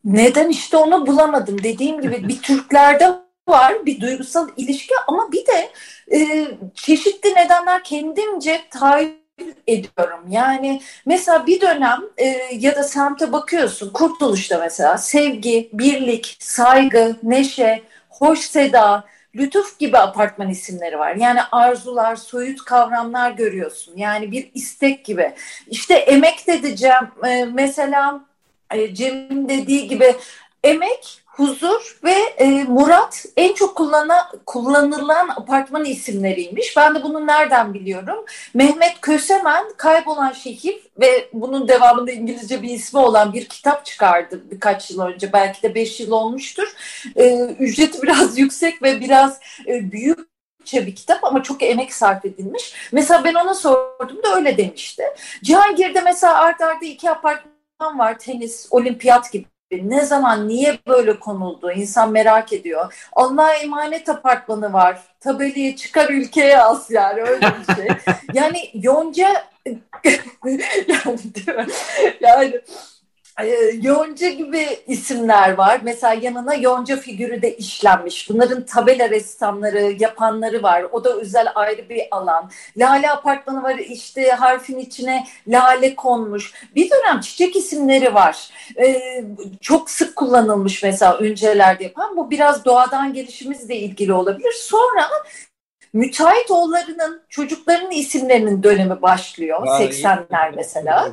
Neden 0.04 0.50
işte 0.50 0.78
onu 0.78 1.08
bulamadım. 1.08 1.64
Dediğim 1.64 2.02
gibi 2.02 2.28
bir 2.28 2.42
Türklerde 2.42 3.12
var 3.52 3.86
bir 3.86 4.02
duygusal 4.02 4.50
ilişki 4.58 4.94
ama 5.08 5.32
bir 5.32 5.46
de 5.46 5.72
e, 6.18 6.48
çeşitli 6.76 7.30
nedenler 7.30 7.84
kendimce 7.84 8.62
tahayyül 8.70 9.22
ediyorum. 9.68 10.26
Yani 10.30 10.82
mesela 11.06 11.48
bir 11.48 11.62
dönem 11.62 12.02
e, 12.18 12.26
ya 12.52 12.76
da 12.76 12.84
semte 12.84 13.32
bakıyorsun 13.32 13.94
Kurtuluş'ta 13.94 14.58
mesela 14.58 14.98
sevgi, 14.98 15.70
birlik, 15.74 16.38
saygı, 16.40 17.16
neşe, 17.24 17.84
hoş 18.10 18.40
seda, 18.40 19.04
lütuf 19.36 19.80
gibi 19.80 19.98
apartman 19.98 20.50
isimleri 20.50 21.00
var. 21.00 21.16
Yani 21.16 21.40
arzular, 21.52 22.16
soyut 22.16 22.66
kavramlar 22.66 23.32
görüyorsun. 23.32 23.98
Yani 23.98 24.32
bir 24.32 24.52
istek 24.54 25.06
gibi. 25.06 25.34
İşte 25.68 25.94
emek 25.94 26.48
dedeceğim. 26.48 27.08
E, 27.28 27.46
mesela 27.46 28.26
e, 28.72 28.96
Cem'in 28.96 29.50
dediği 29.50 29.88
gibi 29.88 30.16
emek 30.64 31.21
huzur 31.32 32.00
ve 32.04 32.14
e, 32.38 32.64
Murat 32.64 33.26
en 33.38 33.54
çok 33.54 33.76
kullanılan, 33.76 34.26
kullanılan 34.46 35.30
apartman 35.30 35.86
isimleriymiş. 35.86 36.78
Ben 36.78 36.96
de 36.96 37.04
bunu 37.04 37.28
nereden 37.28 37.74
biliyorum? 37.74 38.26
Mehmet 38.54 39.02
Kösemen 39.02 39.66
Kaybolan 39.78 40.32
Şehir 40.32 40.80
ve 41.00 41.30
bunun 41.34 41.68
devamında 41.68 42.12
İngilizce 42.12 42.62
bir 42.62 42.70
ismi 42.70 43.00
olan 43.00 43.34
bir 43.34 43.46
kitap 43.46 43.86
çıkardı 43.86 44.42
birkaç 44.52 44.92
yıl 44.92 45.00
önce. 45.02 45.34
Belki 45.34 45.64
de 45.64 45.76
beş 45.76 46.00
yıl 46.00 46.12
olmuştur. 46.12 46.76
E, 47.16 47.46
ücreti 47.60 48.02
biraz 48.02 48.38
yüksek 48.38 48.84
ve 48.84 49.00
biraz 49.00 49.40
e, 49.68 49.92
büyük 49.92 50.32
bir 50.74 50.96
kitap 50.96 51.24
ama 51.24 51.44
çok 51.44 51.64
emek 51.64 51.94
sarf 51.94 52.26
edilmiş. 52.26 52.74
Mesela 52.92 53.24
ben 53.24 53.34
ona 53.34 53.54
sordum 53.54 54.24
da 54.24 54.36
öyle 54.36 54.58
demişti. 54.58 55.04
Cihangir'de 55.44 56.02
mesela 56.02 56.40
art 56.40 56.62
arda 56.62 56.86
iki 56.86 57.10
apartman 57.10 58.00
var. 58.00 58.20
Tenis, 58.20 58.68
olimpiyat 58.72 59.32
gibi 59.32 59.46
ne 59.72 60.06
zaman, 60.06 60.48
niye 60.48 60.80
böyle 60.88 61.20
konuldu? 61.20 61.72
İnsan 61.72 62.12
merak 62.12 62.54
ediyor. 62.54 63.08
Allah'a 63.14 63.54
emanet 63.54 64.10
apartmanı 64.10 64.74
var. 64.74 65.02
Tabeliye 65.20 65.76
çıkar 65.76 66.10
ülkeye 66.10 66.60
as 66.60 66.92
yani 66.92 67.22
öyle 67.22 67.54
bir 67.60 67.76
şey. 67.76 67.88
yani 68.34 68.58
Yonca 68.74 69.52
yani, 71.48 71.72
yani 72.22 72.62
Yonca 73.82 74.30
gibi 74.30 74.68
isimler 74.88 75.54
var. 75.54 75.80
Mesela 75.84 76.14
yanına 76.14 76.56
Yonca 76.56 76.98
figürü 76.98 77.42
de 77.42 77.58
işlenmiş. 77.58 78.30
Bunların 78.30 78.66
tabela 78.66 79.10
ressamları, 79.10 79.96
yapanları 80.00 80.64
var. 80.64 80.86
O 80.92 81.04
da 81.04 81.18
özel 81.18 81.48
ayrı 81.56 81.90
bir 81.90 82.02
alan. 82.12 82.52
Lale 82.78 83.12
apartmanı 83.12 83.64
var 83.64 83.76
işte 83.76 84.30
harfin 84.30 84.78
içine 84.78 85.28
lale 85.48 85.96
konmuş. 85.96 86.54
Bir 86.76 86.90
dönem 86.90 87.20
çiçek 87.20 87.56
isimleri 87.56 88.14
var. 88.14 88.50
Ee, 88.78 89.24
çok 89.62 89.90
sık 89.90 90.16
kullanılmış 90.16 90.84
mesela 90.84 91.18
öncelerde 91.18 91.84
yapan. 91.84 92.18
Bu 92.18 92.32
biraz 92.32 92.66
doğadan 92.66 93.14
gelişimizle 93.14 93.76
ilgili 93.76 94.14
olabilir. 94.14 94.54
Sonra 94.54 95.10
müteahhit 95.94 96.52
oğullarının 96.52 97.22
çocuklarının 97.30 97.92
isimlerinin 97.92 98.64
dönemi 98.64 99.02
başlıyor. 99.02 99.68
Yani 99.68 99.84
80'ler 99.86 100.56
mesela. 100.56 101.12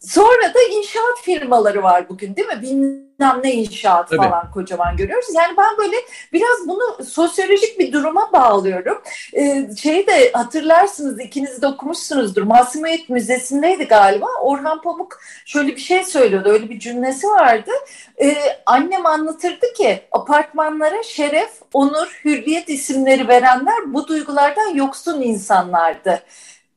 Sonra 0.00 0.54
da 0.54 0.62
inşaat 0.70 1.20
firmaları 1.22 1.82
var 1.82 2.08
bugün 2.08 2.36
değil 2.36 2.48
mi? 2.48 2.62
Bilmem 2.62 3.40
ne 3.44 3.52
inşaat 3.52 4.08
Tabii. 4.08 4.16
falan 4.16 4.50
kocaman 4.50 4.96
görüyoruz. 4.96 5.28
Yani 5.34 5.56
ben 5.56 5.78
böyle 5.78 5.96
biraz 6.32 6.68
bunu 6.68 7.04
sosyolojik 7.04 7.78
bir 7.78 7.92
duruma 7.92 8.32
bağlıyorum. 8.32 9.02
Ee, 9.36 9.68
şeyi 9.82 10.06
de 10.06 10.32
hatırlarsınız 10.32 11.20
ikiniz 11.20 11.62
de 11.62 11.66
okumuşsunuzdur. 11.66 12.42
Masumiyet 12.42 13.08
Müzesi'ndeydi 13.08 13.84
galiba. 13.84 14.26
Orhan 14.42 14.82
Pamuk 14.82 15.20
şöyle 15.46 15.76
bir 15.76 15.80
şey 15.80 16.04
söylüyordu. 16.04 16.48
Öyle 16.48 16.70
bir 16.70 16.78
cümlesi 16.78 17.26
vardı. 17.26 17.70
Ee, 18.22 18.36
annem 18.66 19.06
anlatırdı 19.06 19.72
ki 19.76 20.02
apartmanlara 20.12 21.02
şeref, 21.02 21.50
onur, 21.72 22.20
hürriyet 22.24 22.68
isimleri 22.68 23.28
verenler 23.28 23.94
bu 23.94 24.08
duygulardan 24.08 24.74
yoksun 24.74 25.22
insanlardı 25.22 26.22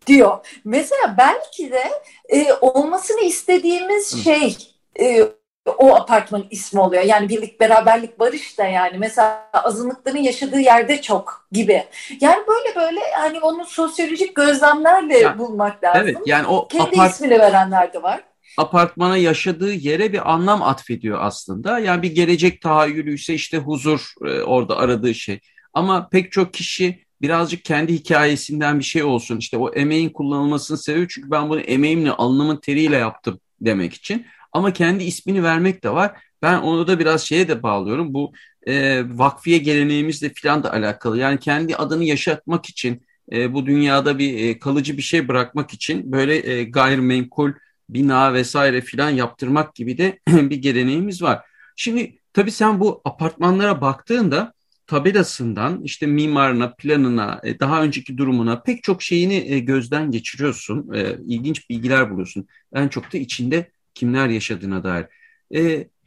diyor. 0.08 0.38
Mesela 0.66 1.16
belki 1.18 1.72
de 1.72 1.84
e, 2.30 2.54
olmasını 2.54 3.22
istediğimiz 3.22 4.14
Hı. 4.14 4.18
şey 4.18 4.58
e, 5.00 5.24
o 5.66 5.96
apartmanın 5.96 6.48
ismi 6.52 6.80
oluyor. 6.80 7.04
Yani 7.04 7.30
birlik, 7.30 7.60
beraberlik, 7.60 8.20
barış 8.20 8.58
da 8.58 8.66
yani 8.66 8.98
mesela 8.98 9.50
azınlıkların 9.54 10.18
yaşadığı 10.18 10.60
yerde 10.60 11.02
çok 11.02 11.48
gibi. 11.52 11.84
Yani 12.22 12.44
böyle 12.48 12.76
böyle 12.76 13.00
hani 13.18 13.40
onu 13.40 13.66
sosyolojik 13.66 14.36
gözlemlerle 14.36 15.18
ya, 15.18 15.40
bulmak 15.40 15.84
lazım. 15.84 16.02
Evet 16.04 16.18
yani 16.26 16.48
o 16.48 16.68
kendi 16.68 16.96
apart- 16.96 17.12
ismini 17.12 17.40
verenler 17.40 17.94
de 17.94 18.04
var. 18.04 18.24
Apartmana 18.58 19.18
yaşadığı 19.18 19.74
yere 19.74 20.14
bir 20.14 20.32
anlam 20.32 20.64
atfediyor 20.64 21.18
aslında. 21.22 21.80
Yani 21.80 22.02
bir 22.02 22.16
gelecek 22.16 22.62
tahayyülü 22.62 23.14
ise 23.14 23.34
işte 23.34 23.58
huzur 23.58 24.14
e, 24.26 24.42
orada 24.42 24.78
aradığı 24.78 25.14
şey. 25.14 25.40
Ama 25.74 26.10
pek 26.10 26.32
çok 26.32 26.54
kişi 26.54 27.03
birazcık 27.24 27.66
kendi 27.66 27.94
hikayesinden 27.94 28.80
bir 28.80 28.84
şey 28.84 29.04
olsun. 29.04 29.38
İşte 29.38 29.58
o 29.58 29.74
emeğin 29.74 30.10
kullanılmasını 30.10 30.78
seviyor 30.78 31.08
çünkü 31.10 31.32
ben 31.32 31.50
bunu 31.50 31.60
emeğimle, 31.60 32.12
alnımın 32.12 32.58
teriyle 32.58 32.98
yaptım 32.98 33.40
demek 33.62 33.94
için. 33.94 34.26
Ama 34.52 34.74
kendi 34.74 35.04
ismini 35.04 35.44
vermek 35.44 35.84
de 35.84 35.90
var. 35.90 36.12
Ben 36.42 36.58
onu 36.58 36.88
da 36.88 37.00
biraz 37.00 37.22
şeye 37.22 37.48
de 37.48 37.64
bağlıyorum. 37.64 38.14
Bu 38.14 38.34
e, 38.68 39.04
vakfiye 39.18 39.58
geleneğimizle 39.58 40.32
falan 40.42 40.64
da 40.64 40.74
alakalı. 40.74 41.20
Yani 41.20 41.40
kendi 41.40 41.76
adını 41.76 42.04
yaşatmak 42.04 42.66
için, 42.66 43.06
e, 43.32 43.54
bu 43.54 43.66
dünyada 43.66 44.18
bir 44.20 44.50
e, 44.50 44.60
kalıcı 44.60 44.98
bir 44.98 45.02
şey 45.02 45.28
bırakmak 45.28 45.74
için 45.74 46.12
böyle 46.12 46.52
e, 46.52 46.64
gayrimenkul 46.64 47.52
bina 47.90 48.34
vesaire 48.34 48.82
filan 48.82 49.10
yaptırmak 49.10 49.76
gibi 49.76 49.98
de 49.98 50.20
bir 50.28 50.58
geleneğimiz 50.58 51.22
var. 51.22 51.42
Şimdi 51.76 52.18
tabii 52.34 52.52
sen 52.52 52.80
bu 52.80 53.02
apartmanlara 53.06 53.82
baktığında 53.82 54.54
tabelasından 54.94 55.82
işte 55.84 56.06
mimarına, 56.06 56.74
planına, 56.74 57.42
e, 57.44 57.60
daha 57.60 57.84
önceki 57.84 58.18
durumuna 58.18 58.62
pek 58.62 58.84
çok 58.84 59.02
şeyini 59.02 59.36
e, 59.36 59.60
gözden 59.60 60.12
geçiriyorsun. 60.12 60.94
E, 60.94 61.18
ilginç 61.28 61.70
bilgiler 61.70 62.12
buluyorsun. 62.12 62.48
En 62.74 62.88
çok 62.88 63.14
da 63.14 63.18
içinde 63.18 63.72
kimler 63.94 64.28
yaşadığına 64.30 64.84
dair. 64.84 65.06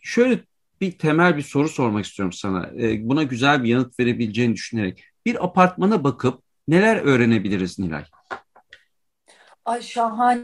Şöyle 0.02 0.40
bir 0.80 0.92
temel 0.92 1.36
bir 1.36 1.42
soru 1.42 1.68
sormak 1.68 2.04
istiyorum 2.04 2.32
sana. 2.32 2.70
Buna 3.00 3.22
güzel 3.22 3.64
bir 3.64 3.68
yanıt 3.68 4.00
verebileceğini 4.00 4.54
düşünerek. 4.54 5.04
Bir 5.26 5.44
apartmana 5.44 6.04
bakıp 6.04 6.42
neler 6.68 6.96
öğrenebiliriz 6.96 7.78
Nilay? 7.78 8.04
Ay 9.66 9.82
şahane 9.82 10.40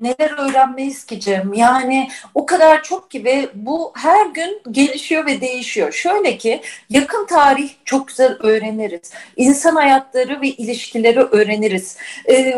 neler 0.00 0.38
öğrenmeyiz 0.38 1.04
ki 1.04 1.20
Cem. 1.20 1.52
Yani 1.52 2.08
o 2.34 2.46
kadar 2.46 2.82
çok 2.82 3.10
ki 3.10 3.24
ve 3.24 3.48
bu 3.54 3.92
her 3.96 4.26
gün 4.26 4.62
gelişiyor 4.70 5.26
ve 5.26 5.40
değişiyor. 5.40 5.92
Şöyle 5.92 6.38
ki 6.38 6.60
yakın 6.90 7.26
tarih 7.26 7.70
çok 7.84 8.08
güzel 8.08 8.36
öğreniriz. 8.40 9.12
İnsan 9.36 9.76
hayatları 9.76 10.40
ve 10.40 10.48
ilişkileri 10.48 11.20
öğreniriz. 11.20 11.96
Ee, 12.28 12.54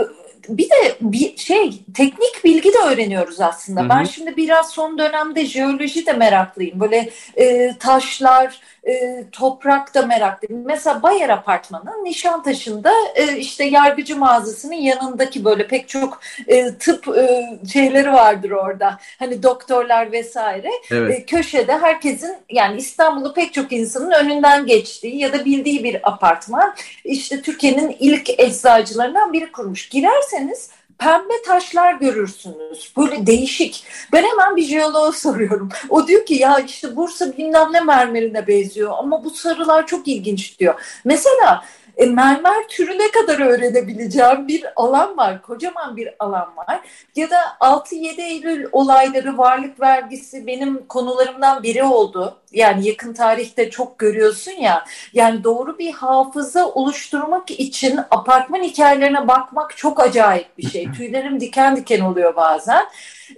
bir 0.49 0.71
de 0.71 0.97
bir 1.00 1.37
şey 1.37 1.83
teknik 1.94 2.44
bilgi 2.44 2.73
de 2.73 2.78
öğreniyoruz 2.78 3.40
aslında. 3.40 3.80
Hı 3.80 3.85
hı. 3.85 3.88
Ben 3.88 4.04
şimdi 4.04 4.37
biraz 4.37 4.71
son 4.71 4.99
dönemde 4.99 5.47
jeoloji 5.47 6.06
de 6.06 6.12
meraklıyım. 6.12 6.80
Böyle 6.80 7.11
e, 7.37 7.75
taşlar, 7.78 8.61
e, 8.86 9.24
toprak 9.32 9.94
da 9.94 10.06
meraklıyım. 10.06 10.64
Mesela 10.66 11.02
Bayer 11.02 11.28
Apartmanı 11.28 12.04
Nişantaşı'nda 12.04 12.92
e, 13.14 13.36
işte 13.36 13.64
yargıcı 13.64 14.16
mağazasının 14.16 14.74
yanındaki 14.74 15.44
böyle 15.44 15.66
pek 15.66 15.88
çok 15.88 16.20
e, 16.46 16.74
tıp 16.74 17.08
e, 17.08 17.42
şeyleri 17.72 18.12
vardır 18.12 18.50
orada. 18.50 18.98
Hani 19.18 19.42
doktorlar 19.42 20.12
vesaire. 20.12 20.70
Evet. 20.90 21.18
E, 21.18 21.26
köşede 21.26 21.78
herkesin 21.78 22.36
yani 22.50 22.76
İstanbul'u 22.76 23.34
pek 23.34 23.52
çok 23.52 23.72
insanın 23.72 24.10
önünden 24.10 24.66
geçtiği 24.66 25.18
ya 25.18 25.32
da 25.32 25.44
bildiği 25.44 25.84
bir 25.84 26.08
apartman. 26.08 26.74
İşte 27.04 27.42
Türkiye'nin 27.42 27.96
ilk 27.98 28.40
eczacılarından 28.40 29.32
biri 29.32 29.52
kurmuş. 29.52 29.88
Girerseniz 29.88 30.70
pembe 30.98 31.42
taşlar 31.46 31.94
görürsünüz. 31.94 32.92
Böyle 32.96 33.26
değişik. 33.26 33.84
Ben 34.12 34.22
hemen 34.22 34.56
bir 34.56 34.62
jeoloğa 34.62 35.12
soruyorum. 35.12 35.68
O 35.88 36.06
diyor 36.06 36.26
ki 36.26 36.34
ya 36.34 36.58
işte 36.58 36.96
Bursa 36.96 37.36
bilmem 37.38 37.72
ne 37.72 37.80
mermerine 37.80 38.46
benziyor 38.46 38.92
ama 38.98 39.24
bu 39.24 39.30
sarılar 39.30 39.86
çok 39.86 40.08
ilginç 40.08 40.58
diyor. 40.58 41.00
Mesela 41.04 41.64
e, 41.96 42.06
mermer 42.06 42.68
türüne 42.68 43.10
kadar 43.10 43.40
öğrenebileceğim 43.40 44.48
bir 44.48 44.64
alan 44.76 45.16
var. 45.16 45.42
Kocaman 45.42 45.96
bir 45.96 46.14
alan 46.18 46.56
var. 46.56 46.80
Ya 47.16 47.30
da 47.30 47.36
6-7 47.60 48.20
Eylül 48.20 48.66
olayları, 48.72 49.38
varlık 49.38 49.80
vergisi 49.80 50.46
benim 50.46 50.86
konularımdan 50.86 51.62
biri 51.62 51.82
oldu. 51.82 52.38
Yani 52.52 52.88
yakın 52.88 53.12
tarihte 53.12 53.70
çok 53.70 53.98
görüyorsun 53.98 54.52
ya. 54.52 54.84
Yani 55.12 55.44
doğru 55.44 55.78
bir 55.78 55.92
hafıza 55.92 56.68
oluşturmak 56.68 57.50
için 57.50 58.00
apartman 58.10 58.62
hikayelerine 58.62 59.28
bakmak 59.28 59.76
çok 59.76 60.00
acayip 60.00 60.58
bir 60.58 60.68
şey. 60.68 60.92
Tüylerim 60.96 61.40
diken 61.40 61.76
diken 61.76 62.00
oluyor 62.00 62.36
bazen. 62.36 62.84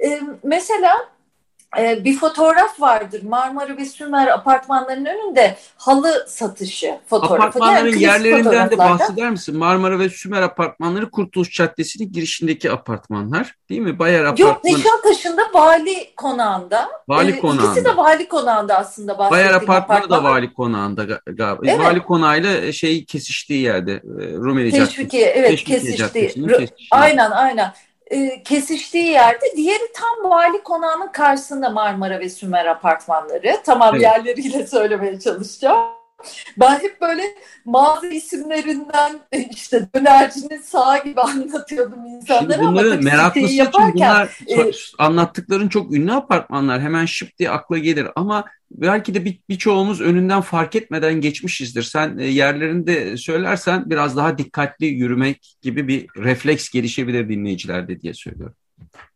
Ee, 0.04 0.20
mesela 0.42 1.08
ee, 1.78 2.04
bir 2.04 2.18
fotoğraf 2.18 2.80
vardır. 2.80 3.22
Marmara 3.22 3.76
ve 3.76 3.84
Sümer 3.84 4.26
apartmanlarının 4.26 5.04
önünde 5.04 5.56
halı 5.76 6.24
satışı 6.28 6.98
fotoğrafı. 7.06 7.34
Apartmanların 7.34 7.86
yani 7.86 8.02
yerlerinden 8.02 8.70
de 8.70 8.78
bahseder 8.78 9.30
misin? 9.30 9.56
Marmara 9.56 9.98
ve 9.98 10.08
Sümer 10.08 10.42
apartmanları 10.42 11.10
Kurtuluş 11.10 11.52
Caddesi'nin 11.52 12.12
girişindeki 12.12 12.72
apartmanlar 12.72 13.54
değil 13.68 13.80
mi? 13.80 13.98
Bayar 13.98 14.24
apartmanı. 14.24 14.48
Yok 14.48 14.64
Nişantaşı'nda 14.64 15.42
Vali 15.54 16.14
Konağı'nda. 16.16 16.88
Vali 17.08 17.30
ee, 17.30 17.38
Konağı'nda. 17.38 17.70
İkisi 17.72 17.84
de 17.84 17.96
Vali 17.96 18.28
Konağı'nda 18.28 18.78
aslında 18.78 19.18
bahsettiğim 19.18 19.46
Bayar 19.46 19.62
apartmanı 19.62 19.98
apartman. 19.98 20.24
da 20.24 20.30
Vali 20.30 20.52
Konağı'nda 20.52 21.04
galiba. 21.04 21.60
Evet. 21.64 21.80
Vali 21.80 22.00
Konağı'yla 22.02 22.72
şey 22.72 23.04
kesiştiği 23.04 23.60
yerde. 23.62 23.92
E, 23.92 24.32
Rumeli 24.32 24.72
Caddesi. 24.72 24.96
Teşviki 24.96 25.24
evet 25.24 25.50
Teşviki 25.50 25.72
kesiştiği. 25.72 26.68
Aynen 26.90 27.30
aynen 27.30 27.72
e, 28.10 28.42
kesiştiği 28.42 29.04
yerde. 29.04 29.44
Diğeri 29.56 29.92
tam 29.94 30.30
Vali 30.30 30.62
Konağı'nın 30.62 31.12
karşısında 31.12 31.70
Marmara 31.70 32.20
ve 32.20 32.28
Sümer 32.28 32.66
apartmanları. 32.66 33.56
Tamam 33.64 33.94
evet. 33.94 34.02
yerleriyle 34.02 34.66
söylemeye 34.66 35.20
çalışacağım. 35.20 35.96
Ben 36.56 36.78
hep 36.78 37.00
böyle 37.00 37.22
mağaza 37.64 38.06
isimlerinden 38.06 39.20
işte 39.50 39.88
dönercinin 39.94 40.60
sağı 40.60 41.04
gibi 41.04 41.20
anlatıyordum 41.20 42.06
insanlara. 42.06 42.52
Şimdi 42.52 42.66
bunları 42.66 43.02
meraklısı 43.02 43.54
yaparken, 43.54 43.90
için 43.90 44.04
bunlar 44.48 44.68
e, 44.68 44.72
anlattıkların 44.98 45.68
çok 45.68 45.92
ünlü 45.94 46.12
apartmanlar. 46.12 46.80
Hemen 46.80 47.06
şıp 47.06 47.38
diye 47.38 47.50
akla 47.50 47.78
gelir 47.78 48.08
ama 48.16 48.44
belki 48.70 49.14
de 49.14 49.24
bir, 49.24 49.38
birçoğumuz 49.48 50.00
önünden 50.00 50.40
fark 50.40 50.76
etmeden 50.76 51.20
geçmişizdir. 51.20 51.82
Sen 51.82 52.18
e, 52.18 52.24
yerlerinde 52.24 53.16
söylersen 53.16 53.90
biraz 53.90 54.16
daha 54.16 54.38
dikkatli 54.38 54.86
yürümek 54.86 55.56
gibi 55.62 55.88
bir 55.88 56.06
refleks 56.16 56.68
gelişebilir 56.68 57.28
dinleyicilerde 57.28 58.00
diye 58.00 58.14
söylüyorum. 58.14 58.56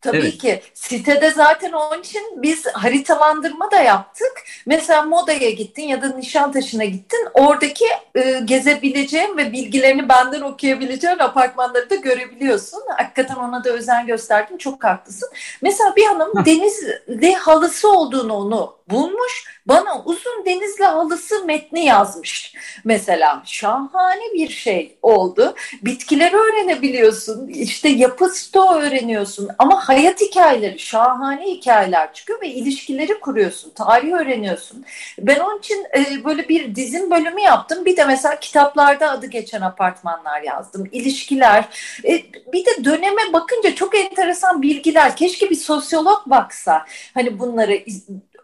Tabii 0.01 0.17
evet. 0.17 0.39
ki. 0.39 0.63
Sitede 0.75 1.31
zaten 1.31 1.73
onun 1.73 2.01
için 2.01 2.23
biz 2.43 2.67
haritalandırma 2.67 3.71
da 3.71 3.81
yaptık. 3.81 4.33
Mesela 4.67 5.03
Moda'ya 5.03 5.51
gittin 5.51 5.83
ya 5.83 6.03
da 6.03 6.09
Nişantaşı'na 6.09 6.85
gittin. 6.85 7.29
Oradaki 7.35 7.85
e, 8.15 8.41
gezebileceğin 8.45 9.37
ve 9.37 9.53
bilgilerini 9.53 10.09
benden 10.09 10.41
okuyabileceğin 10.41 11.19
apartmanları 11.19 11.91
da 11.91 11.95
görebiliyorsun. 11.95 12.81
Hakikaten 12.97 13.35
ona 13.35 13.65
da 13.65 13.71
özen 13.71 14.07
gösterdim. 14.07 14.59
Çok 14.59 14.85
haklısın. 14.85 15.29
Mesela 15.63 15.97
bir 15.97 16.05
hanım 16.05 16.45
denizli 16.45 17.35
halısı 17.35 17.93
olduğunu 17.93 18.35
onu 18.35 18.80
bulmuş. 18.91 19.61
Bana 19.67 20.03
uzun 20.05 20.45
denizli 20.47 20.85
halısı 20.85 21.45
metni 21.45 21.85
yazmış. 21.85 22.55
Mesela 22.85 23.43
şahane 23.45 24.33
bir 24.35 24.49
şey 24.49 24.99
oldu. 25.03 25.55
Bitkileri 25.83 26.37
öğrenebiliyorsun. 26.37 27.49
İşte 27.49 27.89
yapı 27.89 28.29
sto 28.29 28.75
öğreniyorsun. 28.75 29.49
Ama 29.59 29.89
hayat 29.89 30.21
hikayeleri, 30.21 30.79
şahane 30.79 31.47
hikayeler 31.47 32.13
çıkıyor 32.13 32.41
ve 32.41 32.49
ilişkileri 32.49 33.21
kuruyorsun. 33.21 33.71
Tarih 33.71 34.13
öğreniyorsun. 34.13 34.85
Ben 35.19 35.39
onun 35.41 35.59
için 35.59 35.87
e, 35.97 36.25
böyle 36.25 36.49
bir 36.49 36.75
dizim 36.75 37.11
bölümü 37.11 37.41
yaptım. 37.41 37.85
Bir 37.85 37.97
de 37.97 38.05
mesela 38.05 38.41
kitaplarda 38.41 39.11
adı 39.11 39.27
geçen 39.27 39.61
apartmanlar 39.61 40.43
yazdım. 40.43 40.89
İlişkiler. 40.93 41.65
E, 42.05 42.23
bir 42.53 42.67
de 42.67 42.85
döneme 42.85 43.33
bakınca 43.33 43.75
çok 43.75 43.95
enteresan 43.95 44.63
bilgiler. 44.63 45.17
Keşke 45.17 45.51
bir 45.51 45.57
sosyolog 45.57 46.27
baksa. 46.27 46.87
Hani 47.15 47.39
bunları 47.39 47.75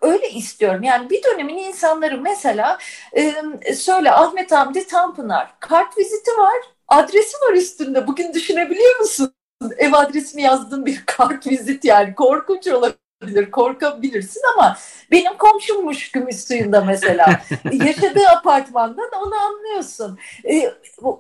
öyle 0.07 0.31
istiyorum. 0.31 0.83
Yani 0.83 1.11
bir 1.11 1.23
dönemin 1.23 1.59
insanları 1.59 2.21
mesela 2.21 2.79
e, 3.13 3.75
söyle 3.75 4.13
Ahmet 4.13 4.53
Hamdi 4.53 4.87
Tanpınar 4.87 5.55
kart 5.61 5.99
viziti 5.99 6.31
var 6.31 6.57
adresi 6.89 7.37
var 7.37 7.53
üstünde. 7.53 8.07
Bugün 8.07 8.35
düşünebiliyor 8.35 9.01
musun? 9.01 9.33
Ev 9.79 9.93
adresini 9.93 10.43
yazdığın 10.43 10.87
bir 10.87 11.03
kart 11.07 11.47
vizit 11.47 11.85
yani 11.85 12.15
korkunç 12.15 12.67
olabilir, 12.67 13.51
korkabilirsin 13.51 14.43
ama 14.55 14.77
benim 15.11 15.37
komşummuş 15.39 16.11
gümüş 16.11 16.37
suyunda 16.37 16.85
mesela. 16.85 17.41
Yaşadığı 17.73 18.29
apartmandan 18.37 19.11
onu 19.27 19.35
anlıyorsun. 19.35 20.19
E, 20.45 20.73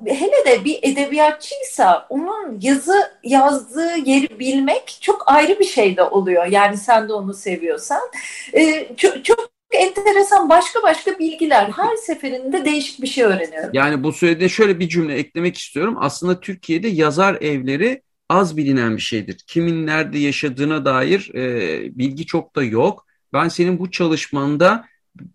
hele 0.07 0.45
de 0.47 0.65
bir 0.65 0.79
edebiyatçıysa 0.83 2.07
onun 2.09 2.59
yazı 2.61 3.11
yazdığı 3.25 3.99
yeri 4.05 4.39
bilmek 4.39 4.99
çok 5.01 5.23
ayrı 5.27 5.59
bir 5.59 5.65
şey 5.65 5.97
de 5.97 6.03
oluyor. 6.03 6.47
Yani 6.47 6.77
sen 6.77 7.09
de 7.09 7.13
onu 7.13 7.35
seviyorsan. 7.35 8.01
E, 8.53 8.89
çok, 8.97 9.25
çok 9.25 9.51
enteresan 9.71 10.49
başka 10.49 10.83
başka 10.83 11.19
bilgiler. 11.19 11.71
Her 11.77 11.97
seferinde 11.97 12.65
değişik 12.65 13.03
bir 13.03 13.07
şey 13.07 13.25
öğreniyorum. 13.25 13.71
Yani 13.73 14.03
bu 14.03 14.13
söylediğine 14.13 14.49
şöyle 14.49 14.81
bir 14.81 14.89
cümle 14.89 15.15
eklemek 15.15 15.59
istiyorum. 15.59 15.97
Aslında 16.01 16.41
Türkiye'de 16.41 16.89
yazar 16.89 17.35
evleri 17.35 18.03
az 18.29 18.57
bilinen 18.57 18.97
bir 18.97 19.03
şeydir. 19.03 19.37
Kimin 19.47 19.87
nerede 19.87 20.19
yaşadığına 20.19 20.85
dair 20.85 21.31
e, 21.35 21.99
bilgi 21.99 22.27
çok 22.27 22.57
da 22.57 22.63
yok. 22.63 23.06
Ben 23.37 23.49
senin 23.49 23.79
bu 23.79 23.91
çalışmanda 23.91 24.85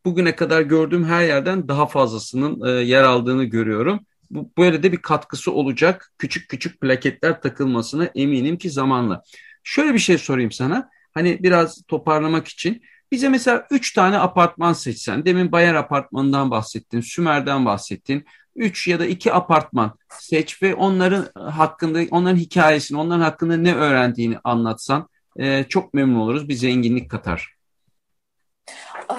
bugüne 0.05 0.35
kadar 0.35 0.61
gördüğüm 0.61 1.05
her 1.05 1.23
yerden 1.23 1.67
daha 1.67 1.85
fazlasının 1.87 2.67
e, 2.67 2.69
yer 2.69 3.03
aldığını 3.03 3.43
görüyorum. 3.43 3.99
Bu 4.31 4.51
böyle 4.57 4.83
de 4.83 4.91
bir 4.91 5.01
katkısı 5.01 5.51
olacak. 5.51 6.13
Küçük 6.17 6.49
küçük 6.49 6.81
plaketler 6.81 7.41
takılmasına 7.41 8.05
eminim 8.05 8.57
ki 8.57 8.69
zamanla. 8.69 9.23
Şöyle 9.63 9.93
bir 9.93 9.99
şey 9.99 10.17
sorayım 10.17 10.51
sana. 10.51 10.89
Hani 11.13 11.43
biraz 11.43 11.81
toparlamak 11.87 12.47
için. 12.47 12.81
Bize 13.11 13.29
mesela 13.29 13.67
üç 13.71 13.93
tane 13.93 14.17
apartman 14.17 14.73
seçsen. 14.73 15.25
Demin 15.25 15.51
Bayar 15.51 15.75
Apartmanı'ndan 15.75 16.51
bahsettin, 16.51 17.01
Sümer'den 17.01 17.65
bahsettin. 17.65 18.25
3 18.55 18.87
ya 18.87 18.99
da 18.99 19.05
2 19.05 19.33
apartman 19.33 19.97
seç 20.09 20.63
ve 20.63 20.75
onların 20.75 21.27
hakkında, 21.35 21.99
onların 22.11 22.37
hikayesini, 22.37 22.97
onların 22.97 23.21
hakkında 23.21 23.57
ne 23.57 23.75
öğrendiğini 23.75 24.37
anlatsan 24.43 25.09
e, 25.39 25.63
çok 25.69 25.93
memnun 25.93 26.19
oluruz. 26.19 26.49
Bir 26.49 26.53
zenginlik 26.53 27.11
katar. 27.11 27.60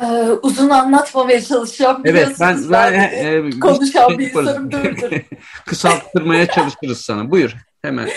Ee, 0.02 0.30
uzun 0.42 0.70
anlatmamaya 0.70 1.42
çalışacağım. 1.42 2.02
Evet 2.04 2.36
ben, 2.40 2.70
ben 2.70 2.92
e, 2.92 3.50
konuşan 3.60 4.18
bir 4.18 4.30
insanım. 4.30 4.70
Kısalttırmaya 5.66 6.46
çalışırız 6.46 7.00
sana. 7.00 7.30
Buyur 7.30 7.56
hemen. 7.82 8.08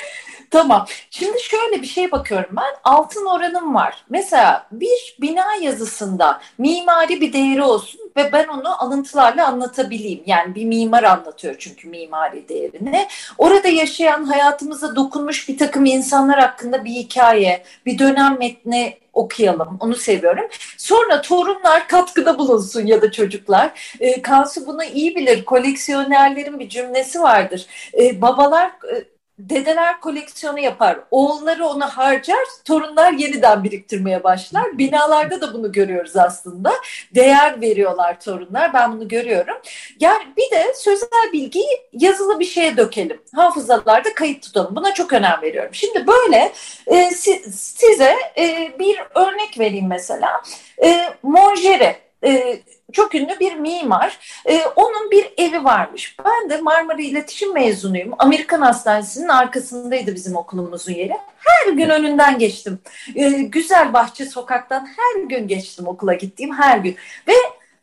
Tamam. 0.52 0.86
Şimdi 1.10 1.42
şöyle 1.42 1.82
bir 1.82 1.88
şey 1.88 2.12
bakıyorum 2.12 2.50
ben. 2.52 2.76
Altın 2.84 3.26
oranım 3.26 3.76
var. 3.76 4.06
Mesela 4.10 4.68
bir 4.72 5.18
bina 5.22 5.56
yazısında 5.62 6.42
mimari 6.58 7.22
bir 7.22 7.34
değeri 7.34 7.64
olsun 7.64 8.02
ve 8.18 8.32
ben 8.32 8.48
onu 8.48 8.84
alıntılarla 8.84 9.48
anlatabileyim. 9.48 10.24
Yani 10.26 10.56
bir 10.56 10.66
mimar 10.66 11.04
anlatıyor 11.04 11.56
çünkü 11.60 11.88
mimari 11.88 12.50
değerini. 12.50 13.08
Orada 13.38 13.68
yaşayan 13.68 14.24
hayatımıza 14.24 14.96
dokunmuş 14.96 15.50
bir 15.50 15.58
takım 15.58 15.86
insanlar 15.86 16.40
hakkında 16.40 16.86
bir 16.86 16.92
hikaye, 16.92 17.64
bir 17.86 18.00
dönem 18.00 18.38
metni 18.40 18.98
okuyalım. 19.14 19.78
Onu 19.80 19.96
seviyorum. 19.96 20.46
Sonra 20.78 21.22
torunlar 21.22 21.88
katkıda 21.88 22.40
bulunsun 22.40 22.86
ya 22.86 23.02
da 23.02 23.12
çocuklar. 23.12 23.96
E, 24.00 24.22
Kansu 24.22 24.68
bunu 24.68 24.84
iyi 24.84 25.16
bilir. 25.16 25.46
Koleksiyonerlerin 25.46 26.60
bir 26.60 26.70
cümlesi 26.70 27.22
vardır. 27.22 27.66
E, 28.00 28.22
babalar 28.22 28.68
e, 28.68 29.15
dedeler 29.40 30.00
koleksiyonu 30.00 30.60
yapar. 30.60 31.00
Oğulları 31.12 31.66
onu 31.66 31.86
harcar, 31.86 32.46
torunlar 32.66 33.12
yeniden 33.12 33.64
biriktirmeye 33.64 34.24
başlar. 34.24 34.78
Binalarda 34.78 35.42
da 35.42 35.54
bunu 35.54 35.72
görüyoruz 35.72 36.16
aslında. 36.16 36.74
Değer 37.16 37.62
veriyorlar 37.62 38.20
torunlar. 38.20 38.74
Ben 38.74 38.94
bunu 38.94 39.08
görüyorum. 39.08 39.58
Yani 40.00 40.24
bir 40.38 40.58
de 40.58 40.74
sözel 40.76 41.32
bilgiyi 41.34 41.88
yazılı 41.94 42.40
bir 42.40 42.46
şeye 42.46 42.78
dökelim. 42.78 43.22
Hafızalarda 43.36 44.14
kayıt 44.14 44.44
tutalım. 44.44 44.76
Buna 44.76 44.94
çok 44.94 45.14
önem 45.14 45.40
veriyorum. 45.42 45.74
Şimdi 45.74 46.08
böyle 46.08 46.54
e, 46.88 47.12
size 47.52 48.16
e, 48.38 48.72
bir 48.80 49.00
örnek 49.16 49.60
vereyim 49.60 49.88
mesela. 49.88 50.44
E, 50.84 51.14
Monjere 51.24 52.05
e, 52.26 52.62
çok 52.94 53.16
ünlü 53.16 53.40
bir 53.40 53.56
mimar. 53.56 54.20
E, 54.46 54.62
onun 54.76 55.12
bir 55.12 55.34
evi 55.38 55.64
varmış. 55.64 56.18
Ben 56.26 56.50
de 56.50 56.62
Marmara 56.62 57.02
İletişim 57.02 57.54
mezunuyum. 57.54 58.14
Amerikan 58.20 58.62
Hastanesi'nin 58.62 59.28
arkasındaydı 59.28 60.16
bizim 60.16 60.36
okulumuzun 60.36 60.94
yeri. 60.94 61.14
Her 61.38 61.74
gün 61.74 61.90
önünden 61.90 62.40
geçtim. 62.40 62.80
E, 63.16 63.30
güzel 63.30 63.94
Bahçe 63.94 64.26
Sokak'tan 64.26 64.88
her 64.98 65.22
gün 65.24 65.48
geçtim 65.48 65.88
okula 65.88 66.14
gittiğim 66.14 66.54
her 66.54 66.78
gün. 66.78 66.96
Ve 67.28 67.34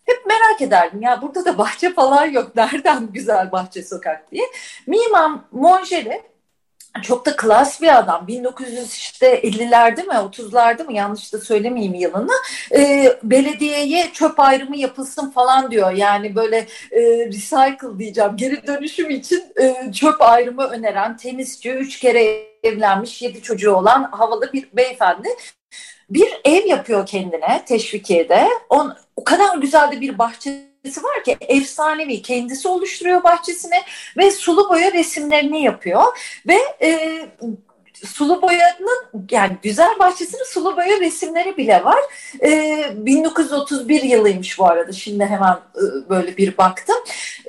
hep 0.05 0.27
merak 0.27 0.63
ederdim 0.63 1.03
ya 1.03 1.23
burada 1.23 1.45
da 1.45 1.59
bahçe 1.59 1.93
falan 1.93 2.27
yok. 2.27 2.57
Nereden 2.57 3.13
güzel 3.13 3.53
bahçe 3.53 3.83
sokak 3.83 4.33
diye. 4.33 4.45
Mimar 4.87 5.33
Monjere 5.53 6.32
çok 7.03 7.27
da 7.27 7.37
klas 7.37 7.83
bir 7.83 7.99
adam. 7.99 8.25
1950'lerde 8.29 10.07
mi 10.07 10.13
30'larda 10.13 10.85
mı 10.85 10.93
yanlış 10.93 11.33
da 11.33 11.39
söylemeyeyim 11.39 11.95
yılını. 11.95 12.33
E, 12.75 13.13
belediyeye 13.23 14.11
çöp 14.13 14.41
ayrımı 14.41 14.77
yapılsın 14.77 15.31
falan 15.31 15.71
diyor. 15.71 15.93
Yani 15.93 16.37
böyle 16.37 16.57
e, 16.91 17.01
recycle 17.27 17.99
diyeceğim. 17.99 18.37
Geri 18.37 18.67
dönüşüm 18.67 19.11
için 19.11 19.45
e, 19.61 19.93
çöp 19.93 20.23
ayrımı 20.23 20.65
öneren 20.65 21.17
temizci, 21.17 21.71
üç 21.71 21.99
kere 21.99 22.53
evlenmiş, 22.63 23.23
yedi 23.23 23.43
çocuğu 23.43 23.75
olan 23.75 24.03
havalı 24.13 24.53
bir 24.53 24.69
beyefendi. 24.73 25.29
Bir 26.11 26.41
ev 26.45 26.67
yapıyor 26.67 27.07
kendine 27.07 27.65
Teşvikiye'de. 27.67 28.49
On, 28.69 28.97
o 29.17 29.25
kadar 29.25 29.57
güzel 29.57 29.93
de 29.93 30.01
bir 30.01 30.19
bahçe 30.19 30.72
var 30.85 31.25
ki 31.25 31.37
efsanevi 31.41 32.23
kendisi 32.23 32.69
oluşturuyor 32.69 33.25
bahçesini 33.25 33.83
ve 34.17 34.31
sulu 34.31 34.69
boya 34.69 34.93
resimlerini 34.93 35.63
yapıyor 35.63 36.03
ve 36.47 36.59
e, 36.83 37.21
sulu 38.07 38.43
boyanın 38.43 39.27
yani 39.31 39.57
güzel 39.63 39.99
bahçesinin 39.99 40.45
sulu 40.45 40.77
boya 40.77 41.01
resimleri 41.01 41.57
bile 41.57 41.85
var. 41.85 42.01
E, 42.43 42.85
1931 42.97 44.03
yılıymış 44.03 44.59
bu 44.59 44.67
arada 44.67 44.93
şimdi 44.93 45.25
hemen 45.25 45.53
e, 45.53 46.09
böyle 46.09 46.37
bir 46.37 46.59
baktım 46.59 46.97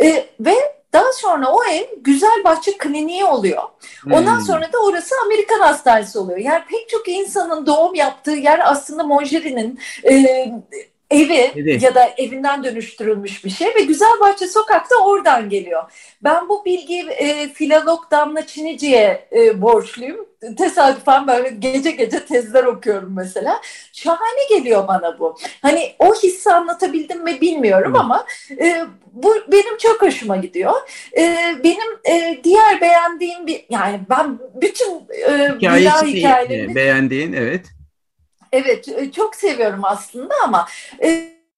e, 0.01 0.25
ve 0.39 0.55
daha 0.93 1.13
sonra 1.13 1.51
o 1.51 1.63
ev 1.63 1.83
güzel 1.97 2.43
bahçe 2.43 2.77
kliniği 2.77 3.25
oluyor. 3.25 3.63
Ondan 4.11 4.37
hmm. 4.37 4.45
sonra 4.45 4.73
da 4.73 4.77
orası 4.77 5.15
Amerikan 5.25 5.59
hastanesi 5.59 6.19
oluyor. 6.19 6.39
Yani 6.39 6.63
pek 6.69 6.89
çok 6.89 7.07
insanın 7.07 7.65
doğum 7.65 7.95
yaptığı 7.95 8.31
yer 8.31 8.71
aslında 8.71 9.03
Monjeri'nin 9.03 9.79
e, 10.03 10.45
evi 11.13 11.51
evet. 11.55 11.83
ya 11.83 11.95
da 11.95 12.09
evinden 12.17 12.63
dönüştürülmüş 12.63 13.45
bir 13.45 13.49
şey 13.49 13.67
ve 13.75 13.81
Güzelbahçe 13.81 14.47
Sokak'ta 14.47 14.95
oradan 14.95 15.49
geliyor. 15.49 15.83
Ben 16.23 16.49
bu 16.49 16.65
bilgiyi 16.65 17.09
e, 17.09 17.49
filolog 17.49 18.11
Damla 18.11 18.47
Çinici'ye 18.47 19.27
e, 19.35 19.61
borçluyum. 19.61 20.25
Tesadüfen 20.57 21.27
böyle 21.27 21.49
gece 21.49 21.91
gece 21.91 22.25
tezler 22.25 22.63
okuyorum 22.63 23.13
mesela. 23.15 23.61
Şahane 23.93 24.47
geliyor 24.49 24.87
bana 24.87 25.19
bu. 25.19 25.37
Hani 25.61 25.91
o 25.99 26.13
hissi 26.15 26.51
anlatabildim 26.51 27.23
mi 27.23 27.41
bilmiyorum 27.41 27.93
Hı. 27.93 27.99
ama 27.99 28.25
e, 28.59 28.85
bu 29.11 29.35
benim 29.51 29.77
çok 29.77 30.01
hoşuma 30.01 30.37
gidiyor. 30.37 30.73
E, 31.17 31.37
benim 31.63 31.99
e, 32.09 32.39
diğer 32.43 32.81
beğendiğim 32.81 33.47
bir 33.47 33.65
yani 33.69 33.99
ben 34.09 34.39
bütün 34.61 34.91
e, 35.29 35.49
hikayelerini 36.07 36.75
beğendiğin 36.75 37.33
evet 37.33 37.65
Evet 38.53 38.87
e, 38.87 39.11
çok 39.11 39.35
seviyorum 39.35 39.81
aslında 39.83 40.33
ama 40.43 40.67
e, 41.03 41.07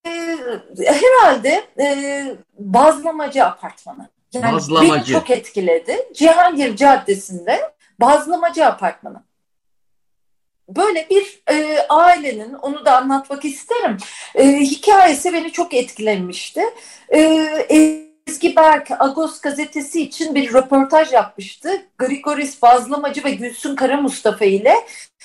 e, 0.05 0.38
herhalde 0.86 1.65
e, 1.79 2.25
Bazlamacı 2.60 3.45
Apartmanı. 3.45 4.10
Yani 4.34 4.55
Bazlamacı. 4.55 4.93
Beni 4.93 5.05
çok 5.05 5.29
etkiledi. 5.29 6.10
Cihangir 6.13 6.75
Caddesi'nde 6.75 7.71
Bazlamacı 7.99 8.65
Apartmanı. 8.65 9.23
Böyle 10.69 11.10
bir 11.10 11.43
e, 11.51 11.79
ailenin, 11.89 12.53
onu 12.53 12.86
da 12.86 12.97
anlatmak 12.97 13.45
isterim, 13.45 13.97
e, 14.36 14.47
hikayesi 14.47 15.34
beni 15.34 15.51
çok 15.51 15.73
etkilemişti. 15.73 16.62
E, 17.10 17.19
Ezgi 17.69 18.05
Berk 18.56 18.91
Agos 19.00 19.41
gazetesi 19.41 20.02
için 20.02 20.36
bir 20.36 20.54
röportaj 20.54 21.13
yapmıştı. 21.13 21.70
Grigoris 21.98 22.62
Bazlamacı 22.62 23.24
ve 23.24 23.32
Gülsün 23.32 23.76
Kara 23.76 23.98
Mustafa 23.98 24.46
ile 24.46 24.76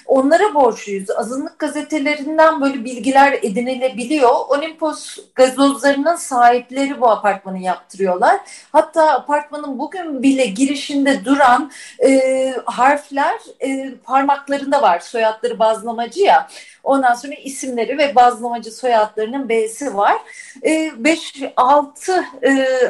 onlara 0.06 0.54
borçluyuz. 0.54 1.10
Azınlık 1.10 1.58
gazetelerinden 1.58 2.60
böyle 2.60 2.84
bilgiler 2.84 3.32
edinilebiliyor. 3.32 4.30
Olimpos 4.48 5.18
gazozlarının 5.34 6.16
sahipleri 6.16 7.00
bu 7.00 7.10
apartmanı 7.10 7.58
yaptırıyorlar. 7.58 8.40
Hatta 8.72 9.12
apartmanın 9.12 9.78
bugün 9.78 10.22
bile 10.22 10.46
girişinde 10.46 11.24
duran 11.24 11.70
e, 12.04 12.54
harfler 12.64 13.40
e, 13.60 13.94
parmaklarında 14.04 14.82
var. 14.82 15.00
Soyadları 15.00 15.58
bazlamacı 15.58 16.20
ya. 16.20 16.48
Ondan 16.84 17.14
sonra 17.14 17.34
isimleri 17.34 17.98
ve 17.98 18.14
bazlamacı 18.14 18.70
soyadlarının 18.70 19.48
B'si 19.48 19.96
var. 19.96 20.16
5 20.64 21.42
6 21.56 22.24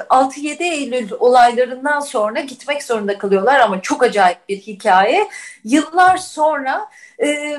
6 0.08 0.29
7 0.36 0.62
Eylül 0.64 1.12
olaylarından 1.20 2.00
sonra 2.00 2.40
gitmek 2.40 2.82
zorunda 2.82 3.18
kalıyorlar 3.18 3.60
ama 3.60 3.82
çok 3.82 4.02
acayip 4.02 4.48
bir 4.48 4.56
hikaye. 4.56 5.28
Yıllar 5.64 6.16
sonra 6.16 6.88
e, 7.22 7.58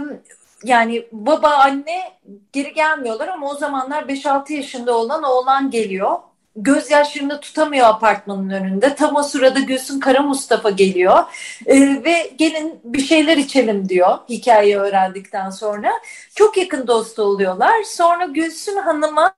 yani 0.63 1.07
baba 1.11 1.49
anne 1.49 2.13
geri 2.53 2.73
gelmiyorlar 2.73 3.27
ama 3.27 3.49
o 3.49 3.55
zamanlar 3.55 4.03
5-6 4.03 4.53
yaşında 4.53 4.97
olan 4.97 5.23
oğlan 5.23 5.71
geliyor 5.71 6.19
gözyaşlarını 6.55 7.39
tutamıyor 7.39 7.87
apartmanın 7.87 8.49
önünde. 8.49 8.95
Tam 8.95 9.15
o 9.15 9.23
sırada 9.23 9.59
Gülsün 9.59 9.99
Kara 9.99 10.21
Mustafa 10.21 10.69
geliyor 10.69 11.23
e, 11.65 12.03
ve 12.03 12.31
gelin 12.37 12.79
bir 12.83 13.01
şeyler 13.01 13.37
içelim 13.37 13.89
diyor 13.89 14.17
hikayeyi 14.29 14.77
öğrendikten 14.77 15.49
sonra. 15.49 15.91
Çok 16.35 16.57
yakın 16.57 16.87
dost 16.87 17.19
oluyorlar. 17.19 17.83
Sonra 17.83 18.25
Gülsün 18.25 18.77
Hanım'a 18.77 19.33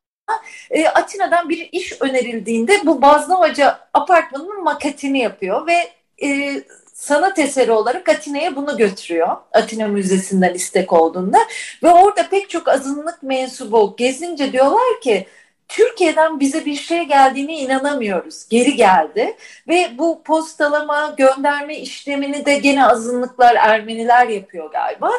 e, 0.69 0.87
Atina'dan 0.87 1.49
bir 1.49 1.69
iş 1.71 2.01
önerildiğinde 2.01 2.85
bu 2.85 3.01
Bazlavaca 3.01 3.79
apartmanının 3.93 4.63
maketini 4.63 5.19
yapıyor 5.19 5.67
ve 5.67 5.91
e, 6.27 6.61
sanat 6.93 7.39
eseri 7.39 7.71
olarak 7.71 8.09
Atina'ya 8.09 8.55
bunu 8.55 8.77
götürüyor. 8.77 9.37
Atina 9.53 9.87
Müzesi'nden 9.87 10.53
istek 10.53 10.93
olduğunda 10.93 11.37
ve 11.83 11.89
orada 11.89 12.29
pek 12.29 12.49
çok 12.49 12.67
azınlık 12.67 13.23
mensubu 13.23 13.95
gezince 13.97 14.51
diyorlar 14.51 15.01
ki 15.01 15.27
Türkiye'den 15.67 16.39
bize 16.39 16.65
bir 16.65 16.75
şey 16.75 17.03
geldiğine 17.03 17.59
inanamıyoruz. 17.59 18.49
Geri 18.49 18.75
geldi 18.75 19.35
ve 19.67 19.91
bu 19.97 20.23
postalama, 20.23 21.13
gönderme 21.17 21.77
işlemini 21.77 22.45
de 22.45 22.57
gene 22.57 22.85
azınlıklar, 22.85 23.55
Ermeniler 23.55 24.27
yapıyor 24.27 24.71
galiba. 24.71 25.11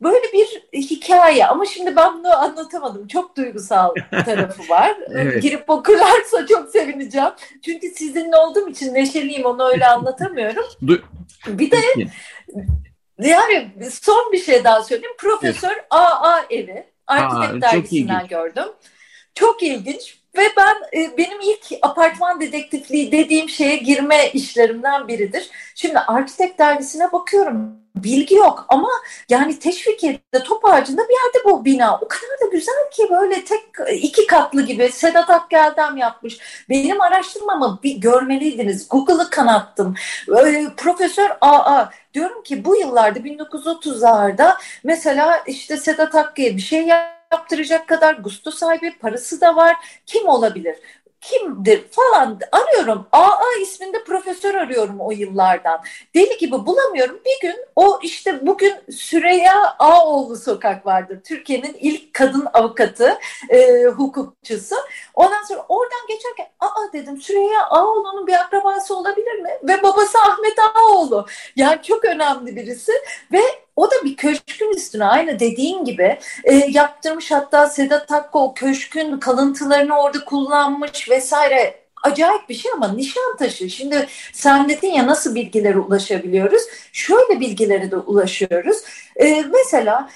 Böyle 0.00 0.32
bir 0.32 0.62
hikaye 0.72 1.46
ama 1.46 1.66
şimdi 1.66 1.96
ben 1.96 2.18
bunu 2.18 2.36
anlatamadım. 2.36 3.08
Çok 3.08 3.36
duygusal 3.36 3.94
tarafı 4.24 4.68
var. 4.68 4.96
evet. 5.10 5.42
Girip 5.42 5.70
okurlarsa 5.70 6.46
çok 6.46 6.70
sevineceğim. 6.70 7.30
Çünkü 7.64 7.88
sizinle 7.88 8.36
olduğum 8.36 8.68
için 8.68 8.94
neşeliyim 8.94 9.44
onu 9.44 9.68
öyle 9.68 9.86
anlatamıyorum. 9.88 10.64
bir 11.46 11.70
de 11.70 11.80
yani 13.18 13.70
son 13.90 14.32
bir 14.32 14.38
şey 14.38 14.64
daha 14.64 14.82
söyleyeyim. 14.82 15.16
Profesör. 15.18 15.84
AA 15.90 16.40
evi. 16.50 16.84
Arkitekt 17.06 17.62
dergisinden 17.62 18.26
gördüm. 18.26 18.64
Çok 19.38 19.62
ilginç 19.62 20.18
ve 20.36 20.42
ben 20.56 21.00
e, 21.00 21.16
benim 21.16 21.40
ilk 21.40 21.78
apartman 21.82 22.40
dedektifliği 22.40 23.12
dediğim 23.12 23.48
şeye 23.48 23.76
girme 23.76 24.30
işlerimden 24.32 25.08
biridir. 25.08 25.50
Şimdi 25.74 25.98
Arkitek 25.98 26.58
dergisine 26.58 27.12
bakıyorum. 27.12 27.72
Bilgi 27.96 28.34
yok 28.34 28.66
ama 28.68 28.88
yani 29.28 29.58
Teşvikiye'de 29.58 30.42
top 30.44 30.64
ağacında 30.64 31.02
bir 31.02 31.14
yerde 31.14 31.44
bu 31.44 31.64
bina. 31.64 31.96
O 31.96 32.08
kadar 32.08 32.40
da 32.42 32.46
güzel 32.52 32.90
ki 32.92 33.06
böyle 33.10 33.44
tek 33.44 33.60
iki 33.92 34.26
katlı 34.26 34.62
gibi 34.62 34.88
Sedat 34.92 35.30
Akgeldem 35.30 35.96
yapmış. 35.96 36.38
Benim 36.68 37.00
araştırmamı 37.00 37.78
bir 37.82 37.96
görmeliydiniz. 37.96 38.88
Google'ı 38.88 39.30
kanattım. 39.30 39.94
Ee, 40.38 40.66
Profesör 40.76 41.30
AA 41.40 41.90
diyorum 42.14 42.42
ki 42.42 42.64
bu 42.64 42.76
yıllarda 42.76 43.18
1930'larda 43.18 44.56
mesela 44.84 45.42
işte 45.46 45.76
Sedat 45.76 46.14
Akge'ye 46.14 46.56
bir 46.56 46.62
şey 46.62 46.82
yapmış 46.86 47.17
yaptıracak 47.32 47.88
kadar 47.88 48.14
gusto 48.14 48.50
sahibi 48.50 48.98
parası 48.98 49.40
da 49.40 49.56
var. 49.56 49.76
Kim 50.06 50.28
olabilir? 50.28 50.76
kimdir 51.20 51.84
falan 51.90 52.38
arıyorum. 52.52 53.06
AA 53.12 53.60
isminde 53.62 54.04
profesör 54.04 54.54
arıyorum 54.54 55.00
o 55.00 55.10
yıllardan. 55.10 55.80
Deli 56.14 56.38
gibi 56.38 56.52
bulamıyorum. 56.52 57.20
Bir 57.26 57.48
gün 57.48 57.56
o 57.76 58.00
işte 58.02 58.46
bugün 58.46 58.74
Süreyya 58.90 59.76
Ağoğlu 59.78 60.36
sokak 60.36 60.86
vardır. 60.86 61.20
Türkiye'nin 61.24 61.76
ilk 61.80 62.14
kadın 62.14 62.48
avukatı, 62.52 63.18
e, 63.48 63.84
hukukçusu. 63.84 64.74
Ondan 65.14 65.42
sonra 65.42 65.64
oradan 65.68 66.06
geçerken 66.08 66.46
aa 66.60 66.92
dedim 66.92 67.20
Süreyya 67.20 67.66
Ağoğlu'nun 67.66 68.26
bir 68.26 68.34
akrabası 68.34 68.96
olabilir 68.96 69.38
mi? 69.38 69.50
Ve 69.62 69.82
babası 69.82 70.18
Ahmet 70.18 70.58
Ağoğlu. 70.58 71.26
Yani 71.56 71.82
çok 71.82 72.04
önemli 72.04 72.56
birisi 72.56 72.92
ve 73.32 73.40
o 73.78 73.90
da 73.90 73.94
bir 74.04 74.16
köşkün 74.16 74.76
üstüne 74.76 75.04
aynı 75.04 75.40
dediğin 75.40 75.84
gibi 75.84 76.18
e, 76.44 76.54
yaptırmış 76.54 77.30
hatta 77.30 77.66
Sedat 77.66 78.10
Hakkı 78.10 78.38
o 78.38 78.54
köşkün 78.54 79.18
kalıntılarını 79.20 79.98
orada 79.98 80.24
kullanmış 80.24 81.10
vesaire 81.10 81.74
acayip 82.04 82.48
bir 82.48 82.54
şey 82.54 82.72
ama 82.72 82.92
Nişantaşı 82.92 83.70
şimdi 83.70 84.06
sen 84.32 84.68
dedin 84.68 84.92
ya 84.92 85.06
nasıl 85.06 85.34
bilgilere 85.34 85.78
ulaşabiliyoruz? 85.78 86.62
Şöyle 86.92 87.40
bilgilere 87.40 87.90
de 87.90 87.96
ulaşıyoruz. 87.96 88.76
Ee, 89.16 89.44
mesela 89.52 90.08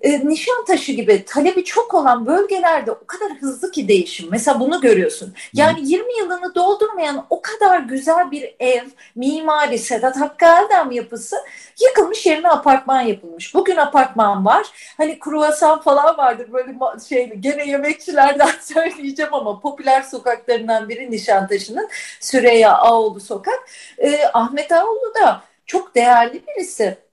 e, 0.00 0.28
Nişantaşı 0.28 0.92
gibi 0.92 1.24
talebi 1.24 1.64
çok 1.64 1.94
olan 1.94 2.26
bölgelerde 2.26 2.92
o 2.92 3.06
kadar 3.06 3.32
hızlı 3.32 3.70
ki 3.70 3.88
değişim. 3.88 4.28
Mesela 4.30 4.60
bunu 4.60 4.80
görüyorsun. 4.80 5.34
Yani 5.54 5.78
20 5.82 6.18
yılını 6.18 6.54
doldurmayan 6.54 7.26
o 7.30 7.42
kadar 7.42 7.78
güzel 7.80 8.30
bir 8.30 8.54
ev, 8.60 8.84
mimari, 9.16 9.78
Sedat 9.78 10.16
Hakkı 10.20 10.44
Eldem 10.44 10.90
yapısı 10.90 11.36
yıkılmış 11.80 12.26
yerine 12.26 12.48
apartman 12.48 13.00
yapılmış. 13.00 13.54
Bugün 13.54 13.76
apartman 13.76 14.44
var. 14.44 14.66
Hani 14.96 15.18
kruvasan 15.18 15.80
falan 15.82 16.16
vardır 16.16 16.52
böyle 16.52 16.74
şey 17.08 17.34
gene 17.40 17.68
yemekçilerden 17.68 18.50
söyleyeceğim 18.60 19.34
ama 19.34 19.60
popüler 19.60 20.02
sokaklarından 20.02 20.88
biri 20.88 21.10
Nişantaşı'nın 21.10 21.88
Süreyya 22.20 22.72
Ağoğlu 22.78 23.20
sokak. 23.20 23.68
E, 23.98 24.24
Ahmet 24.32 24.72
Ağoğlu 24.72 25.14
da 25.22 25.42
çok 25.66 25.94
değerli 25.94 26.42
birisi. 26.46 27.09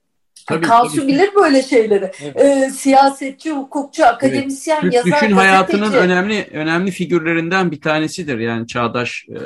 Tabii, 0.48 0.66
Kansu 0.66 0.96
tabii. 0.96 1.08
bilir 1.08 1.30
böyle 1.34 1.62
şeyleri. 1.62 2.10
Evet. 2.22 2.36
Ee, 2.36 2.70
siyasetçi, 2.70 3.52
hukukçu, 3.52 4.06
akademisyen, 4.06 4.80
Türk 4.80 4.94
yazar, 4.94 5.20
düşün 5.20 5.32
hayatının 5.34 5.80
gazeteci. 5.80 6.04
önemli 6.04 6.46
önemli 6.52 6.90
figürlerinden 6.90 7.70
bir 7.70 7.80
tanesidir. 7.80 8.38
Yani 8.38 8.66
çağdaş 8.66 9.26
e, 9.28 9.38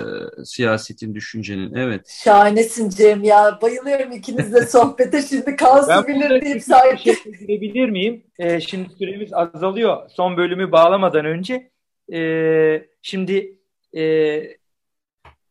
siyasetin, 0.44 1.14
düşüncenin. 1.14 1.74
Evet. 1.74 2.08
Şahanesin 2.24 2.88
Cem 2.90 3.24
ya. 3.24 3.58
Bayılıyorum 3.62 4.12
ikinizle 4.12 4.66
sohbete. 4.66 5.22
Şimdi 5.22 5.56
Kansu 5.56 5.88
Ben 5.88 6.06
bilir 6.06 6.42
deyip 6.42 6.62
sanki. 6.62 7.04
şey 7.04 7.32
girebilir 7.32 7.90
miyim? 7.90 8.22
Ee, 8.38 8.60
şimdi 8.60 8.88
süremiz 8.98 9.32
azalıyor. 9.32 10.10
Son 10.10 10.36
bölümü 10.36 10.72
bağlamadan 10.72 11.24
önce. 11.24 11.70
Ee, 12.12 12.86
şimdi 13.02 13.56
e, 13.96 14.02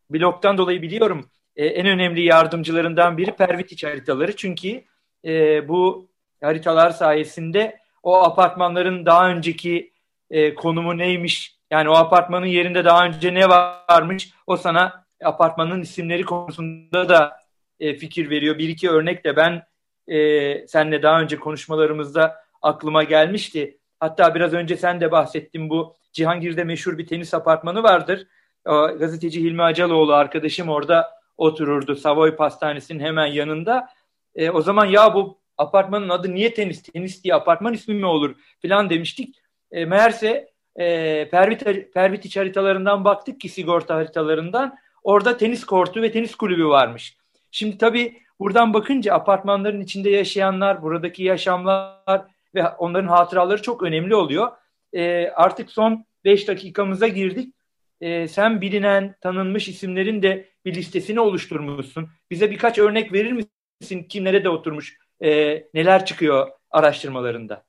bloktan 0.09 0.57
dolayı 0.57 0.81
biliyorum 0.81 1.25
e, 1.55 1.65
en 1.65 1.87
önemli 1.87 2.21
yardımcılarından 2.21 3.17
biri 3.17 3.31
Pervitiç 3.31 3.83
haritaları. 3.83 4.35
Çünkü 4.35 4.81
e, 5.25 5.67
bu 5.67 6.09
haritalar 6.41 6.89
sayesinde 6.89 7.77
o 8.03 8.23
apartmanların 8.23 9.05
daha 9.05 9.29
önceki 9.29 9.93
e, 10.29 10.53
konumu 10.55 10.97
neymiş? 10.97 11.57
Yani 11.71 11.89
o 11.89 11.93
apartmanın 11.93 12.45
yerinde 12.45 12.85
daha 12.85 13.05
önce 13.05 13.33
ne 13.33 13.49
varmış? 13.49 14.33
O 14.47 14.57
sana 14.57 15.05
apartmanın 15.23 15.81
isimleri 15.81 16.23
konusunda 16.23 17.09
da 17.09 17.37
e, 17.79 17.95
fikir 17.95 18.29
veriyor. 18.29 18.57
Bir 18.57 18.69
iki 18.69 18.89
örnek 18.89 19.25
de 19.25 19.35
ben 19.35 19.63
e, 20.07 20.67
senle 20.67 21.03
daha 21.03 21.21
önce 21.21 21.39
konuşmalarımızda 21.39 22.35
aklıma 22.61 23.03
gelmişti. 23.03 23.77
Hatta 23.99 24.35
biraz 24.35 24.53
önce 24.53 24.77
sen 24.77 25.01
de 25.01 25.11
bahsettin 25.11 25.69
bu 25.69 25.95
Cihangir'de 26.13 26.63
meşhur 26.63 26.97
bir 26.97 27.07
tenis 27.07 27.33
apartmanı 27.33 27.83
vardır. 27.83 28.27
O, 28.65 28.97
gazeteci 28.97 29.43
Hilmi 29.43 29.63
Acaloğlu 29.63 30.13
arkadaşım 30.13 30.69
orada 30.69 31.11
otururdu. 31.37 31.95
Savoy 31.95 32.35
Pastanesi'nin 32.35 32.99
hemen 32.99 33.25
yanında. 33.25 33.87
E, 34.35 34.49
o 34.49 34.61
zaman 34.61 34.85
ya 34.85 35.13
bu 35.13 35.41
apartmanın 35.57 36.09
adı 36.09 36.33
niye 36.33 36.53
tenis? 36.53 36.83
Tenis 36.83 37.23
diye 37.23 37.35
apartman 37.35 37.73
ismi 37.73 37.95
mi 37.95 38.05
olur 38.05 38.35
filan 38.59 38.89
demiştik. 38.89 39.35
E, 39.71 39.85
meğerse 39.85 40.51
e, 40.75 41.29
Pervit, 41.29 41.93
Pervitiç 41.93 42.37
haritalarından 42.37 43.05
baktık 43.05 43.41
ki 43.41 43.49
sigorta 43.49 43.95
haritalarından. 43.95 44.77
Orada 45.03 45.37
tenis 45.37 45.63
kortu 45.63 46.01
ve 46.01 46.11
tenis 46.11 46.35
kulübü 46.35 46.65
varmış. 46.65 47.17
Şimdi 47.51 47.77
tabii 47.77 48.21
buradan 48.39 48.73
bakınca 48.73 49.13
apartmanların 49.13 49.81
içinde 49.81 50.09
yaşayanlar, 50.09 50.81
buradaki 50.81 51.23
yaşamlar 51.23 52.25
ve 52.55 52.67
onların 52.67 53.07
hatıraları 53.07 53.61
çok 53.61 53.83
önemli 53.83 54.15
oluyor. 54.15 54.51
E, 54.93 55.27
artık 55.27 55.71
son 55.71 56.05
5 56.25 56.47
dakikamıza 56.47 57.07
girdik. 57.07 57.55
E, 58.01 58.27
sen 58.27 58.61
bilinen, 58.61 59.15
tanınmış 59.21 59.67
isimlerin 59.67 60.21
de 60.21 60.49
bir 60.65 60.75
listesini 60.75 61.19
oluşturmuşsun. 61.19 62.09
Bize 62.31 62.51
birkaç 62.51 62.77
örnek 62.77 63.13
verir 63.13 63.45
misin? 63.81 64.05
Kim 64.09 64.23
nerede 64.23 64.49
oturmuş? 64.49 64.97
E, 65.23 65.29
neler 65.73 66.05
çıkıyor 66.05 66.47
araştırmalarında? 66.71 67.63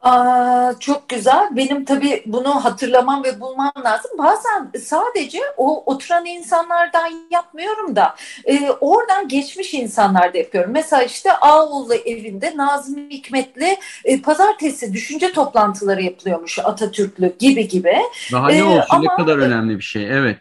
Aa, 0.00 0.72
çok 0.80 1.08
güzel. 1.08 1.48
Benim 1.56 1.84
tabii 1.84 2.22
bunu 2.26 2.64
hatırlamam 2.64 3.24
ve 3.24 3.40
bulmam 3.40 3.72
lazım. 3.84 4.10
Bazen 4.18 4.70
sadece 4.80 5.38
o 5.56 5.92
oturan 5.94 6.26
insanlardan 6.26 7.28
yapmıyorum 7.30 7.96
da 7.96 8.14
e, 8.44 8.70
oradan 8.70 9.28
geçmiş 9.28 9.74
insanlar 9.74 10.34
da 10.34 10.38
yapıyorum. 10.38 10.70
Mesela 10.74 11.02
işte 11.02 11.32
Ağoğlu 11.32 11.94
evinde 11.94 12.52
Nazım 12.56 13.10
Hikmet'le 13.10 13.78
e, 14.04 14.22
pazartesi 14.22 14.92
düşünce 14.92 15.32
toplantıları 15.32 16.02
yapılıyormuş 16.02 16.58
Atatürk'lü 16.58 17.36
gibi 17.38 17.68
gibi. 17.68 17.96
Daha 18.32 18.46
ne 18.48 18.58
Ee, 18.58 18.62
olsun 18.62 19.02
ne 19.02 19.08
ama- 19.08 19.16
kadar 19.16 19.38
önemli 19.38 19.76
bir 19.76 19.84
şey. 19.84 20.06
Evet. 20.10 20.38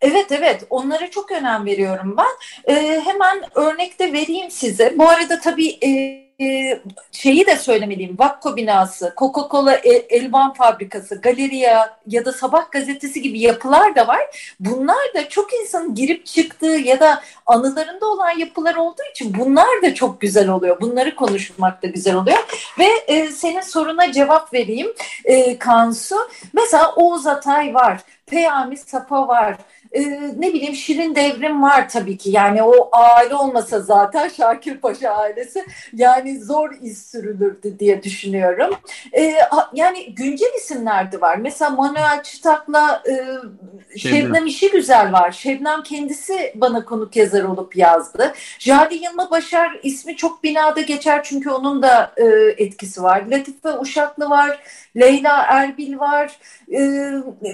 Evet 0.00 0.32
evet 0.32 0.64
onlara 0.70 1.10
çok 1.10 1.32
önem 1.32 1.66
veriyorum 1.66 2.16
ben. 2.16 2.74
Ee, 2.74 3.00
hemen 3.04 3.42
örnek 3.54 3.98
de 3.98 4.12
vereyim 4.12 4.50
size. 4.50 4.98
Bu 4.98 5.08
arada 5.08 5.40
tabii 5.40 5.78
e, 5.82 5.88
e, 6.40 6.80
şeyi 7.12 7.46
de 7.46 7.56
söylemeliyim. 7.56 8.18
Vakko 8.18 8.56
binası, 8.56 9.14
Coca-Cola 9.16 9.72
e- 9.72 10.16
elvan 10.16 10.52
fabrikası, 10.52 11.20
galeriya 11.20 11.98
ya 12.06 12.24
da 12.24 12.32
sabah 12.32 12.70
gazetesi 12.70 13.22
gibi 13.22 13.40
yapılar 13.40 13.96
da 13.96 14.06
var. 14.06 14.52
Bunlar 14.60 15.14
da 15.14 15.28
çok 15.28 15.54
insanın 15.54 15.94
girip 15.94 16.26
çıktığı 16.26 16.66
ya 16.66 17.00
da 17.00 17.22
anılarında 17.46 18.06
olan 18.06 18.38
yapılar 18.38 18.74
olduğu 18.74 19.02
için 19.10 19.34
bunlar 19.38 19.82
da 19.82 19.94
çok 19.94 20.20
güzel 20.20 20.48
oluyor. 20.48 20.80
Bunları 20.80 21.16
konuşmak 21.16 21.82
da 21.82 21.86
güzel 21.86 22.14
oluyor. 22.14 22.72
Ve 22.78 22.88
e, 23.06 23.26
senin 23.30 23.60
soruna 23.60 24.12
cevap 24.12 24.54
vereyim 24.54 24.92
e, 25.24 25.58
Kansu. 25.58 26.16
Mesela 26.52 26.92
Oğuz 26.94 27.26
Atay 27.26 27.74
var. 27.74 28.00
Peyami 28.26 28.76
Sapa 28.76 29.28
var. 29.28 29.56
Ee, 29.92 30.00
ne 30.38 30.52
bileyim 30.52 30.74
Şirin 30.74 31.14
Devrim 31.14 31.62
var 31.62 31.88
tabii 31.88 32.16
ki. 32.16 32.30
Yani 32.30 32.62
o 32.62 32.88
aile 32.92 33.34
olmasa 33.34 33.80
zaten 33.80 34.28
Şakir 34.36 34.76
Paşa 34.78 35.10
ailesi 35.10 35.64
yani 35.92 36.44
zor 36.44 36.70
iz 36.82 37.06
sürülürdü 37.06 37.78
diye 37.78 38.02
düşünüyorum. 38.02 38.74
Ha- 39.50 39.70
yani 39.74 40.14
güncel 40.14 40.52
isimler 40.56 41.12
de 41.12 41.20
var. 41.20 41.36
Mesela 41.36 41.70
Manuel 41.70 42.22
Çıtak'la 42.22 43.02
e, 43.08 43.14
Şebnem. 43.98 44.20
Şebnem 44.22 44.46
işi 44.46 44.70
güzel 44.70 45.12
var. 45.12 45.32
Şebnem 45.32 45.82
kendisi 45.82 46.52
bana 46.54 46.84
konuk 46.84 47.16
yazar 47.16 47.42
olup 47.42 47.76
yazdı. 47.76 48.32
Jale 48.58 48.94
Yılma 48.94 49.30
Başar 49.30 49.80
ismi 49.82 50.16
çok 50.16 50.42
binada 50.42 50.80
geçer 50.80 51.22
çünkü 51.24 51.50
onun 51.50 51.82
da 51.82 52.12
e, 52.16 52.24
etkisi 52.64 53.02
var. 53.02 53.22
Latife 53.30 53.78
Uşaklı 53.78 54.30
var. 54.30 54.60
Leyla 54.96 55.42
Erbil 55.48 55.98
var. 55.98 56.38
E, 56.72 57.10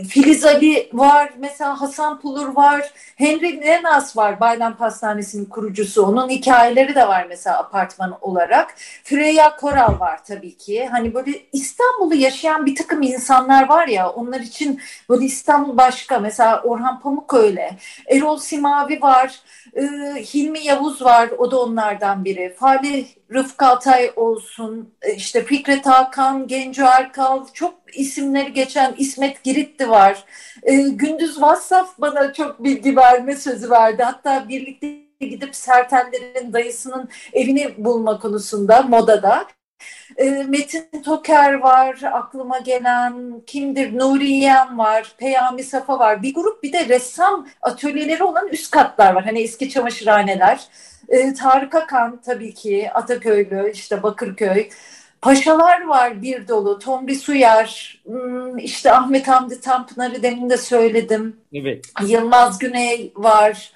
Filiz 0.09 0.45
Ali 0.45 0.89
var. 0.93 1.33
Mesela 1.39 1.81
Hasan 1.81 2.21
Pulur 2.25 2.57
var. 2.57 2.93
Henry 3.17 3.61
Lenas 3.61 4.17
var. 4.17 4.41
Bayram 4.41 4.77
Pastanesi'nin 4.77 5.45
kurucusu. 5.45 6.03
Onun 6.03 6.29
hikayeleri 6.29 6.95
de 6.95 7.09
var 7.09 7.27
mesela 7.29 7.59
apartman 7.59 8.19
olarak. 8.21 8.75
Freya 9.05 9.57
Koral 9.57 10.01
var 10.01 10.25
tabii 10.25 10.57
ki. 10.57 10.87
Hani 10.91 11.15
böyle 11.15 11.31
İstanbul'u 11.53 12.15
yaşayan 12.15 12.67
bir 12.67 12.75
takım 12.75 13.03
insanlar 13.03 13.69
var 13.69 13.89
ya 13.89 14.11
onlar 14.11 14.41
için 14.41 14.81
böyle 15.09 15.25
İstanbul 15.25 15.77
başka. 15.77 16.19
Mesela 16.19 16.63
Orhan 16.63 17.01
Pamuk 17.01 17.35
öyle. 17.35 17.71
Erol 18.07 18.37
Simavi 18.37 19.03
var. 19.03 19.41
Ee, 19.77 19.83
Hilmi 20.35 20.65
Yavuz 20.65 21.03
var. 21.03 21.31
O 21.39 21.51
da 21.51 21.61
onlardan 21.61 22.25
biri. 22.25 22.55
Falih 22.59 23.07
Rıfkı 23.33 23.67
Atay 23.67 24.13
olsun. 24.17 24.95
e, 25.03 25.15
işte 25.15 25.45
Fikret 25.45 25.87
Hakan, 25.87 26.47
Genco 26.47 26.83
Erkal. 26.83 27.47
Çok 27.53 27.75
isimleri 27.95 28.53
geçen 28.53 28.95
İsmet 28.99 29.45
Giritli 29.45 29.89
var. 29.89 30.25
Ee, 30.63 30.77
Gündüz 30.77 31.41
Vassaf 31.43 31.99
bana 31.99 32.33
çok 32.33 32.65
bilgi 32.65 32.97
verme 32.97 33.37
sözü 33.37 33.71
verdi. 33.71 34.03
Hatta 34.03 34.49
birlikte 34.49 35.05
gidip 35.21 35.57
Sertellerin 35.57 36.53
dayısının 36.53 37.09
evini 37.33 37.75
bulma 37.85 38.19
konusunda 38.19 38.83
modada. 38.83 39.47
E, 40.17 40.31
Metin 40.31 41.03
Toker 41.05 41.53
var 41.53 42.01
aklıma 42.13 42.59
gelen 42.59 43.43
kimdir? 43.47 43.99
Nuriyen 43.99 44.79
var 44.79 45.15
Peyami 45.19 45.63
Safa 45.63 45.99
var. 45.99 46.23
Bir 46.23 46.35
grup 46.35 46.63
bir 46.63 46.73
de 46.73 46.89
ressam 46.89 47.49
atölyeleri 47.63 48.25
olan 48.25 48.49
üst 48.49 48.71
katlar 48.71 49.15
var. 49.15 49.25
Hani 49.25 49.43
eski 49.43 49.71
çamaşırhaneler. 49.71 50.61
E, 51.09 51.35
Tarık 51.35 51.75
Akan 51.75 52.21
tabii 52.25 52.55
ki 52.55 52.91
Ataköylü 52.95 53.71
işte 53.73 54.03
Bakırköy. 54.03 54.69
Paşalar 55.23 55.87
var 55.87 56.23
bir 56.23 56.49
dolu 56.49 56.79
Tomri 56.79 57.15
Suyar 57.15 58.01
hmm, 58.07 58.59
işte 58.59 58.93
Ahmet 58.93 59.29
Hamdi 59.29 59.61
Tanpınar'ı 59.61 60.23
demin 60.23 60.51
de 60.51 60.57
söyledim. 60.57 61.37
Evet. 61.55 61.85
Yılmaz 62.07 62.59
Güney 62.59 63.13
var. 63.17 63.73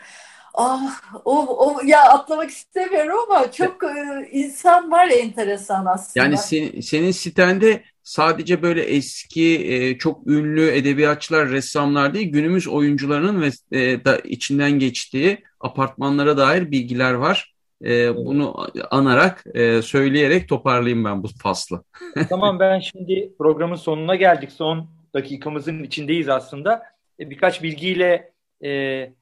Ah, 0.60 1.00
o, 1.24 1.66
o 1.66 1.80
ya 1.86 2.02
atlamak 2.02 2.50
istemiyorum 2.50 3.16
ama 3.30 3.52
çok 3.52 3.84
e, 3.84 4.28
insan 4.32 4.90
var 4.90 5.08
enteresan 5.08 5.86
aslında. 5.86 6.24
Yani 6.24 6.38
sen- 6.38 6.80
senin 6.80 7.10
sitende 7.10 7.82
sadece 8.02 8.62
böyle 8.62 8.82
eski 8.82 9.72
e, 9.72 9.98
çok 9.98 10.26
ünlü 10.26 10.70
edebiyatçılar, 10.70 11.48
ressamlar 11.48 12.14
değil, 12.14 12.32
günümüz 12.32 12.68
oyuncularının 12.68 13.42
ve 13.42 13.78
e, 13.80 14.04
da 14.04 14.18
içinden 14.18 14.70
geçtiği 14.78 15.38
apartmanlara 15.60 16.36
dair 16.36 16.70
bilgiler 16.70 17.12
var. 17.12 17.54
E, 17.84 18.16
bunu 18.16 18.68
anarak, 18.90 19.44
e, 19.54 19.82
söyleyerek 19.82 20.48
toparlayayım 20.48 21.04
ben 21.04 21.22
bu 21.22 21.28
faslı. 21.42 21.84
Tamam 22.28 22.60
ben 22.60 22.80
şimdi 22.80 23.32
programın 23.38 23.76
sonuna 23.76 24.14
geldik. 24.16 24.52
Son 24.52 24.90
dakikamızın 25.14 25.82
içindeyiz 25.82 26.28
aslında. 26.28 26.82
E, 27.20 27.30
birkaç 27.30 27.62
bilgiyle 27.62 28.32
e, 28.64 28.68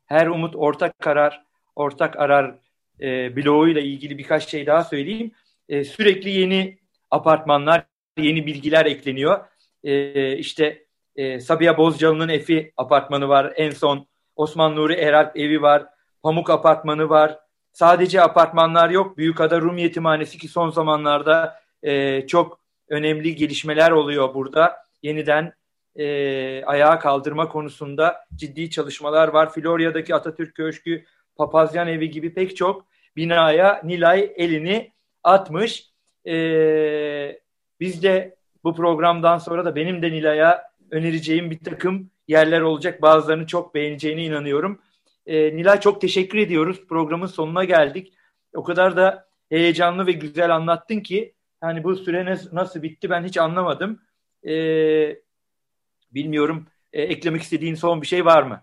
her 0.06 0.26
umut 0.26 0.56
ortak 0.56 0.98
karar, 0.98 1.42
ortak 1.76 2.16
arar 2.16 2.58
e, 3.00 3.36
bloğuyla 3.36 3.80
ilgili 3.80 4.18
birkaç 4.18 4.48
şey 4.48 4.66
daha 4.66 4.84
söyleyeyim. 4.84 5.30
E, 5.68 5.84
sürekli 5.84 6.30
yeni 6.30 6.78
apartmanlar, 7.10 7.86
yeni 8.18 8.46
bilgiler 8.46 8.86
ekleniyor. 8.86 9.44
E, 9.84 10.36
işte 10.36 10.84
e, 11.16 11.40
Sabiha 11.40 11.78
Bozcalı'nın 11.78 12.28
Efi 12.28 12.72
apartmanı 12.76 13.28
var. 13.28 13.52
En 13.56 13.70
son 13.70 14.06
Osman 14.36 14.76
Nuri 14.76 14.92
Eralp 14.94 15.36
evi 15.36 15.62
var. 15.62 15.86
Pamuk 16.22 16.50
apartmanı 16.50 17.08
var. 17.08 17.38
Sadece 17.72 18.22
apartmanlar 18.22 18.90
yok. 18.90 19.18
Büyükada 19.18 19.60
Rum 19.60 19.78
Yetimhanesi 19.78 20.38
ki 20.38 20.48
son 20.48 20.70
zamanlarda 20.70 21.60
e, 21.82 22.26
çok 22.26 22.60
önemli 22.88 23.34
gelişmeler 23.34 23.90
oluyor 23.90 24.34
burada. 24.34 24.76
Yeniden 25.02 25.52
e, 25.98 26.64
ayağa 26.64 26.98
kaldırma 26.98 27.48
konusunda 27.48 28.26
ciddi 28.35 28.70
çalışmalar 28.70 29.28
var. 29.28 29.52
Florya'daki 29.52 30.14
Atatürk 30.14 30.54
Köşkü, 30.54 31.04
Papazyan 31.37 31.88
Evi 31.88 32.11
gibi 32.11 32.35
pek 32.35 32.56
çok 32.56 32.87
binaya 33.16 33.80
Nilay 33.85 34.32
elini 34.37 34.92
atmış. 35.22 35.90
E, 36.26 37.40
biz 37.80 38.02
de 38.02 38.37
bu 38.64 38.74
programdan 38.74 39.38
sonra 39.38 39.64
da 39.64 39.76
benim 39.76 40.02
de 40.02 40.12
Nilay'a 40.12 40.62
önereceğim 40.90 41.50
bir 41.50 41.59
takım 41.59 42.11
yerler 42.28 42.61
olacak. 42.61 43.02
Bazılarını 43.02 43.46
çok 43.46 43.74
beğeneceğine 43.74 44.24
inanıyorum. 44.24 44.80
E, 45.26 45.56
Nilay 45.56 45.80
çok 45.80 46.00
teşekkür 46.00 46.38
ediyoruz. 46.38 46.87
Programın 46.88 47.26
sonuna 47.26 47.64
geldik. 47.64 48.12
O 48.54 48.62
kadar 48.62 48.96
da 48.96 49.26
heyecanlı 49.48 50.06
ve 50.06 50.12
güzel 50.12 50.54
anlattın 50.54 51.00
ki 51.00 51.35
hani 51.61 51.85
bu 51.85 51.96
süre 51.96 52.37
nasıl 52.52 52.82
bitti 52.82 53.11
ben 53.11 53.24
hiç 53.24 53.38
anlamadım. 53.38 54.00
E, 54.48 54.52
bilmiyorum 56.16 56.66
e, 56.92 57.02
eklemek 57.02 57.42
istediğin 57.42 57.74
son 57.74 58.02
bir 58.02 58.07
şey 58.07 58.24
var 58.24 58.42
mı? 58.42 58.62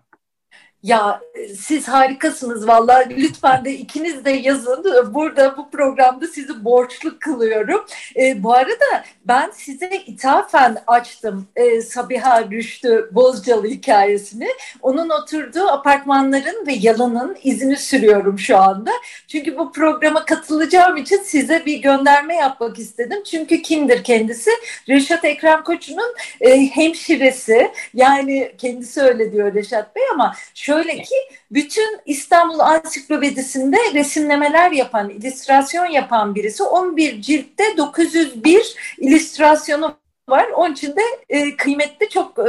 Ya 0.84 1.20
siz 1.58 1.88
harikasınız 1.88 2.68
vallahi 2.68 3.16
lütfen 3.16 3.64
de 3.64 3.72
ikiniz 3.72 4.24
de 4.24 4.30
yazın. 4.30 5.14
Burada 5.14 5.56
bu 5.56 5.70
programda 5.70 6.26
sizi 6.26 6.64
borçlu 6.64 7.18
kılıyorum. 7.18 7.84
E, 8.16 8.42
bu 8.42 8.54
arada 8.54 9.04
ben 9.24 9.50
size 9.50 9.90
ithafen 10.06 10.76
açtım 10.86 11.48
e, 11.56 11.80
Sabiha 11.80 12.50
Rüştü 12.50 13.10
Bozcalı 13.12 13.66
hikayesini. 13.66 14.48
Onun 14.82 15.10
oturduğu 15.10 15.66
apartmanların 15.68 16.66
ve 16.66 16.72
yalanın 16.72 17.36
izini 17.42 17.76
sürüyorum 17.76 18.38
şu 18.38 18.58
anda. 18.58 18.90
Çünkü 19.34 19.58
bu 19.58 19.72
programa 19.72 20.24
katılacağım 20.24 20.96
için 20.96 21.22
size 21.22 21.66
bir 21.66 21.76
gönderme 21.78 22.34
yapmak 22.34 22.78
istedim. 22.78 23.22
Çünkü 23.30 23.62
kimdir 23.62 24.04
kendisi? 24.04 24.50
Reşat 24.88 25.24
Ekrem 25.24 25.64
Koçu'nun 25.64 26.14
e, 26.40 26.66
hemşiresi. 26.66 27.70
Yani 27.94 28.54
kendisi 28.58 29.00
öyle 29.00 29.32
diyor 29.32 29.54
Reşat 29.54 29.96
Bey 29.96 30.02
ama 30.12 30.34
şöyle 30.54 31.02
ki 31.02 31.14
bütün 31.50 32.00
İstanbul 32.06 32.58
Ansiklopedisi'nde 32.58 33.76
resimlemeler 33.94 34.70
yapan, 34.70 35.10
illüstrasyon 35.10 35.86
yapan 35.86 36.34
birisi 36.34 36.62
11 36.62 37.22
ciltte 37.22 37.64
901 37.76 38.74
illüstrasyonu 38.98 39.96
var. 40.28 40.46
Onun 40.56 40.72
için 40.72 40.96
de 40.96 41.02
e, 41.28 41.56
kıymetli 41.56 42.08
çok 42.08 42.38
e, 42.38 42.42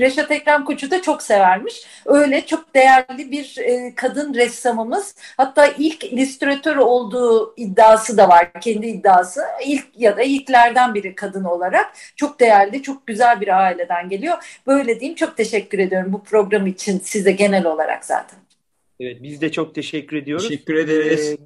Reşat 0.00 0.30
Ekrem 0.30 0.64
Koç'u 0.64 0.90
da 0.90 1.02
çok 1.02 1.22
severmiş. 1.22 1.86
Öyle 2.06 2.46
çok 2.46 2.74
değerli 2.74 3.30
bir 3.30 3.58
e, 3.58 3.94
kadın 3.94 4.34
ressamımız. 4.34 5.14
Hatta 5.36 5.66
ilk 5.78 6.04
illüstratör 6.04 6.76
olduğu 6.76 7.54
iddiası 7.56 8.16
da 8.16 8.28
var. 8.28 8.52
Kendi 8.60 8.86
iddiası. 8.86 9.42
İlk 9.66 9.86
ya 9.96 10.16
da 10.16 10.22
ilklerden 10.22 10.94
biri 10.94 11.14
kadın 11.14 11.44
olarak. 11.44 11.92
Çok 12.16 12.40
değerli, 12.40 12.82
çok 12.82 13.06
güzel 13.06 13.40
bir 13.40 13.62
aileden 13.62 14.08
geliyor. 14.08 14.60
Böyle 14.66 15.00
diyeyim 15.00 15.16
çok 15.16 15.36
teşekkür 15.36 15.78
ediyorum 15.78 16.12
bu 16.12 16.24
program 16.24 16.66
için 16.66 16.98
size 16.98 17.32
genel 17.32 17.66
olarak 17.66 18.04
zaten. 18.04 18.38
Evet 19.00 19.22
biz 19.22 19.40
de 19.40 19.52
çok 19.52 19.74
teşekkür 19.74 20.16
ediyoruz. 20.16 20.48
Teşekkür 20.48 20.74
ederiz. 20.74 21.36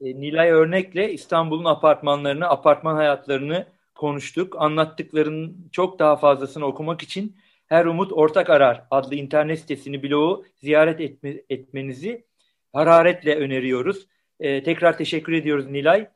Ee, 0.00 0.08
e, 0.08 0.20
Nilay 0.20 0.50
Örnek'le 0.50 1.12
İstanbul'un 1.12 1.64
apartmanlarını, 1.64 2.48
apartman 2.48 2.94
hayatlarını 2.94 3.66
konuştuk. 4.02 4.56
Anlattıklarının 4.58 5.68
çok 5.72 5.98
daha 5.98 6.16
fazlasını 6.16 6.64
okumak 6.64 7.02
için 7.02 7.36
Her 7.66 7.84
Umut 7.86 8.12
Ortak 8.12 8.50
Arar 8.50 8.84
adlı 8.90 9.14
internet 9.14 9.58
sitesini, 9.58 10.02
blogu 10.02 10.44
ziyaret 10.60 11.00
etme, 11.00 11.34
etmenizi 11.48 12.24
hararetle 12.72 13.36
öneriyoruz. 13.36 14.06
Ee, 14.40 14.62
tekrar 14.62 14.98
teşekkür 14.98 15.32
ediyoruz 15.32 15.66
Nilay. 15.66 16.08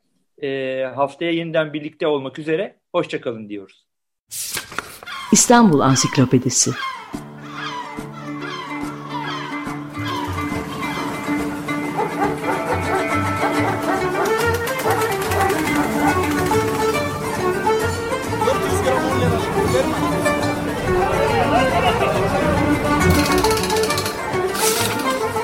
Ee, 0.43 0.91
haftaya 0.95 1.31
yeniden 1.31 1.73
birlikte 1.73 2.07
olmak 2.07 2.39
üzere. 2.39 2.75
Hoşçakalın 2.91 3.49
diyoruz. 3.49 3.85
İstanbul 5.31 5.79
Ansiklopedisi 5.79 6.71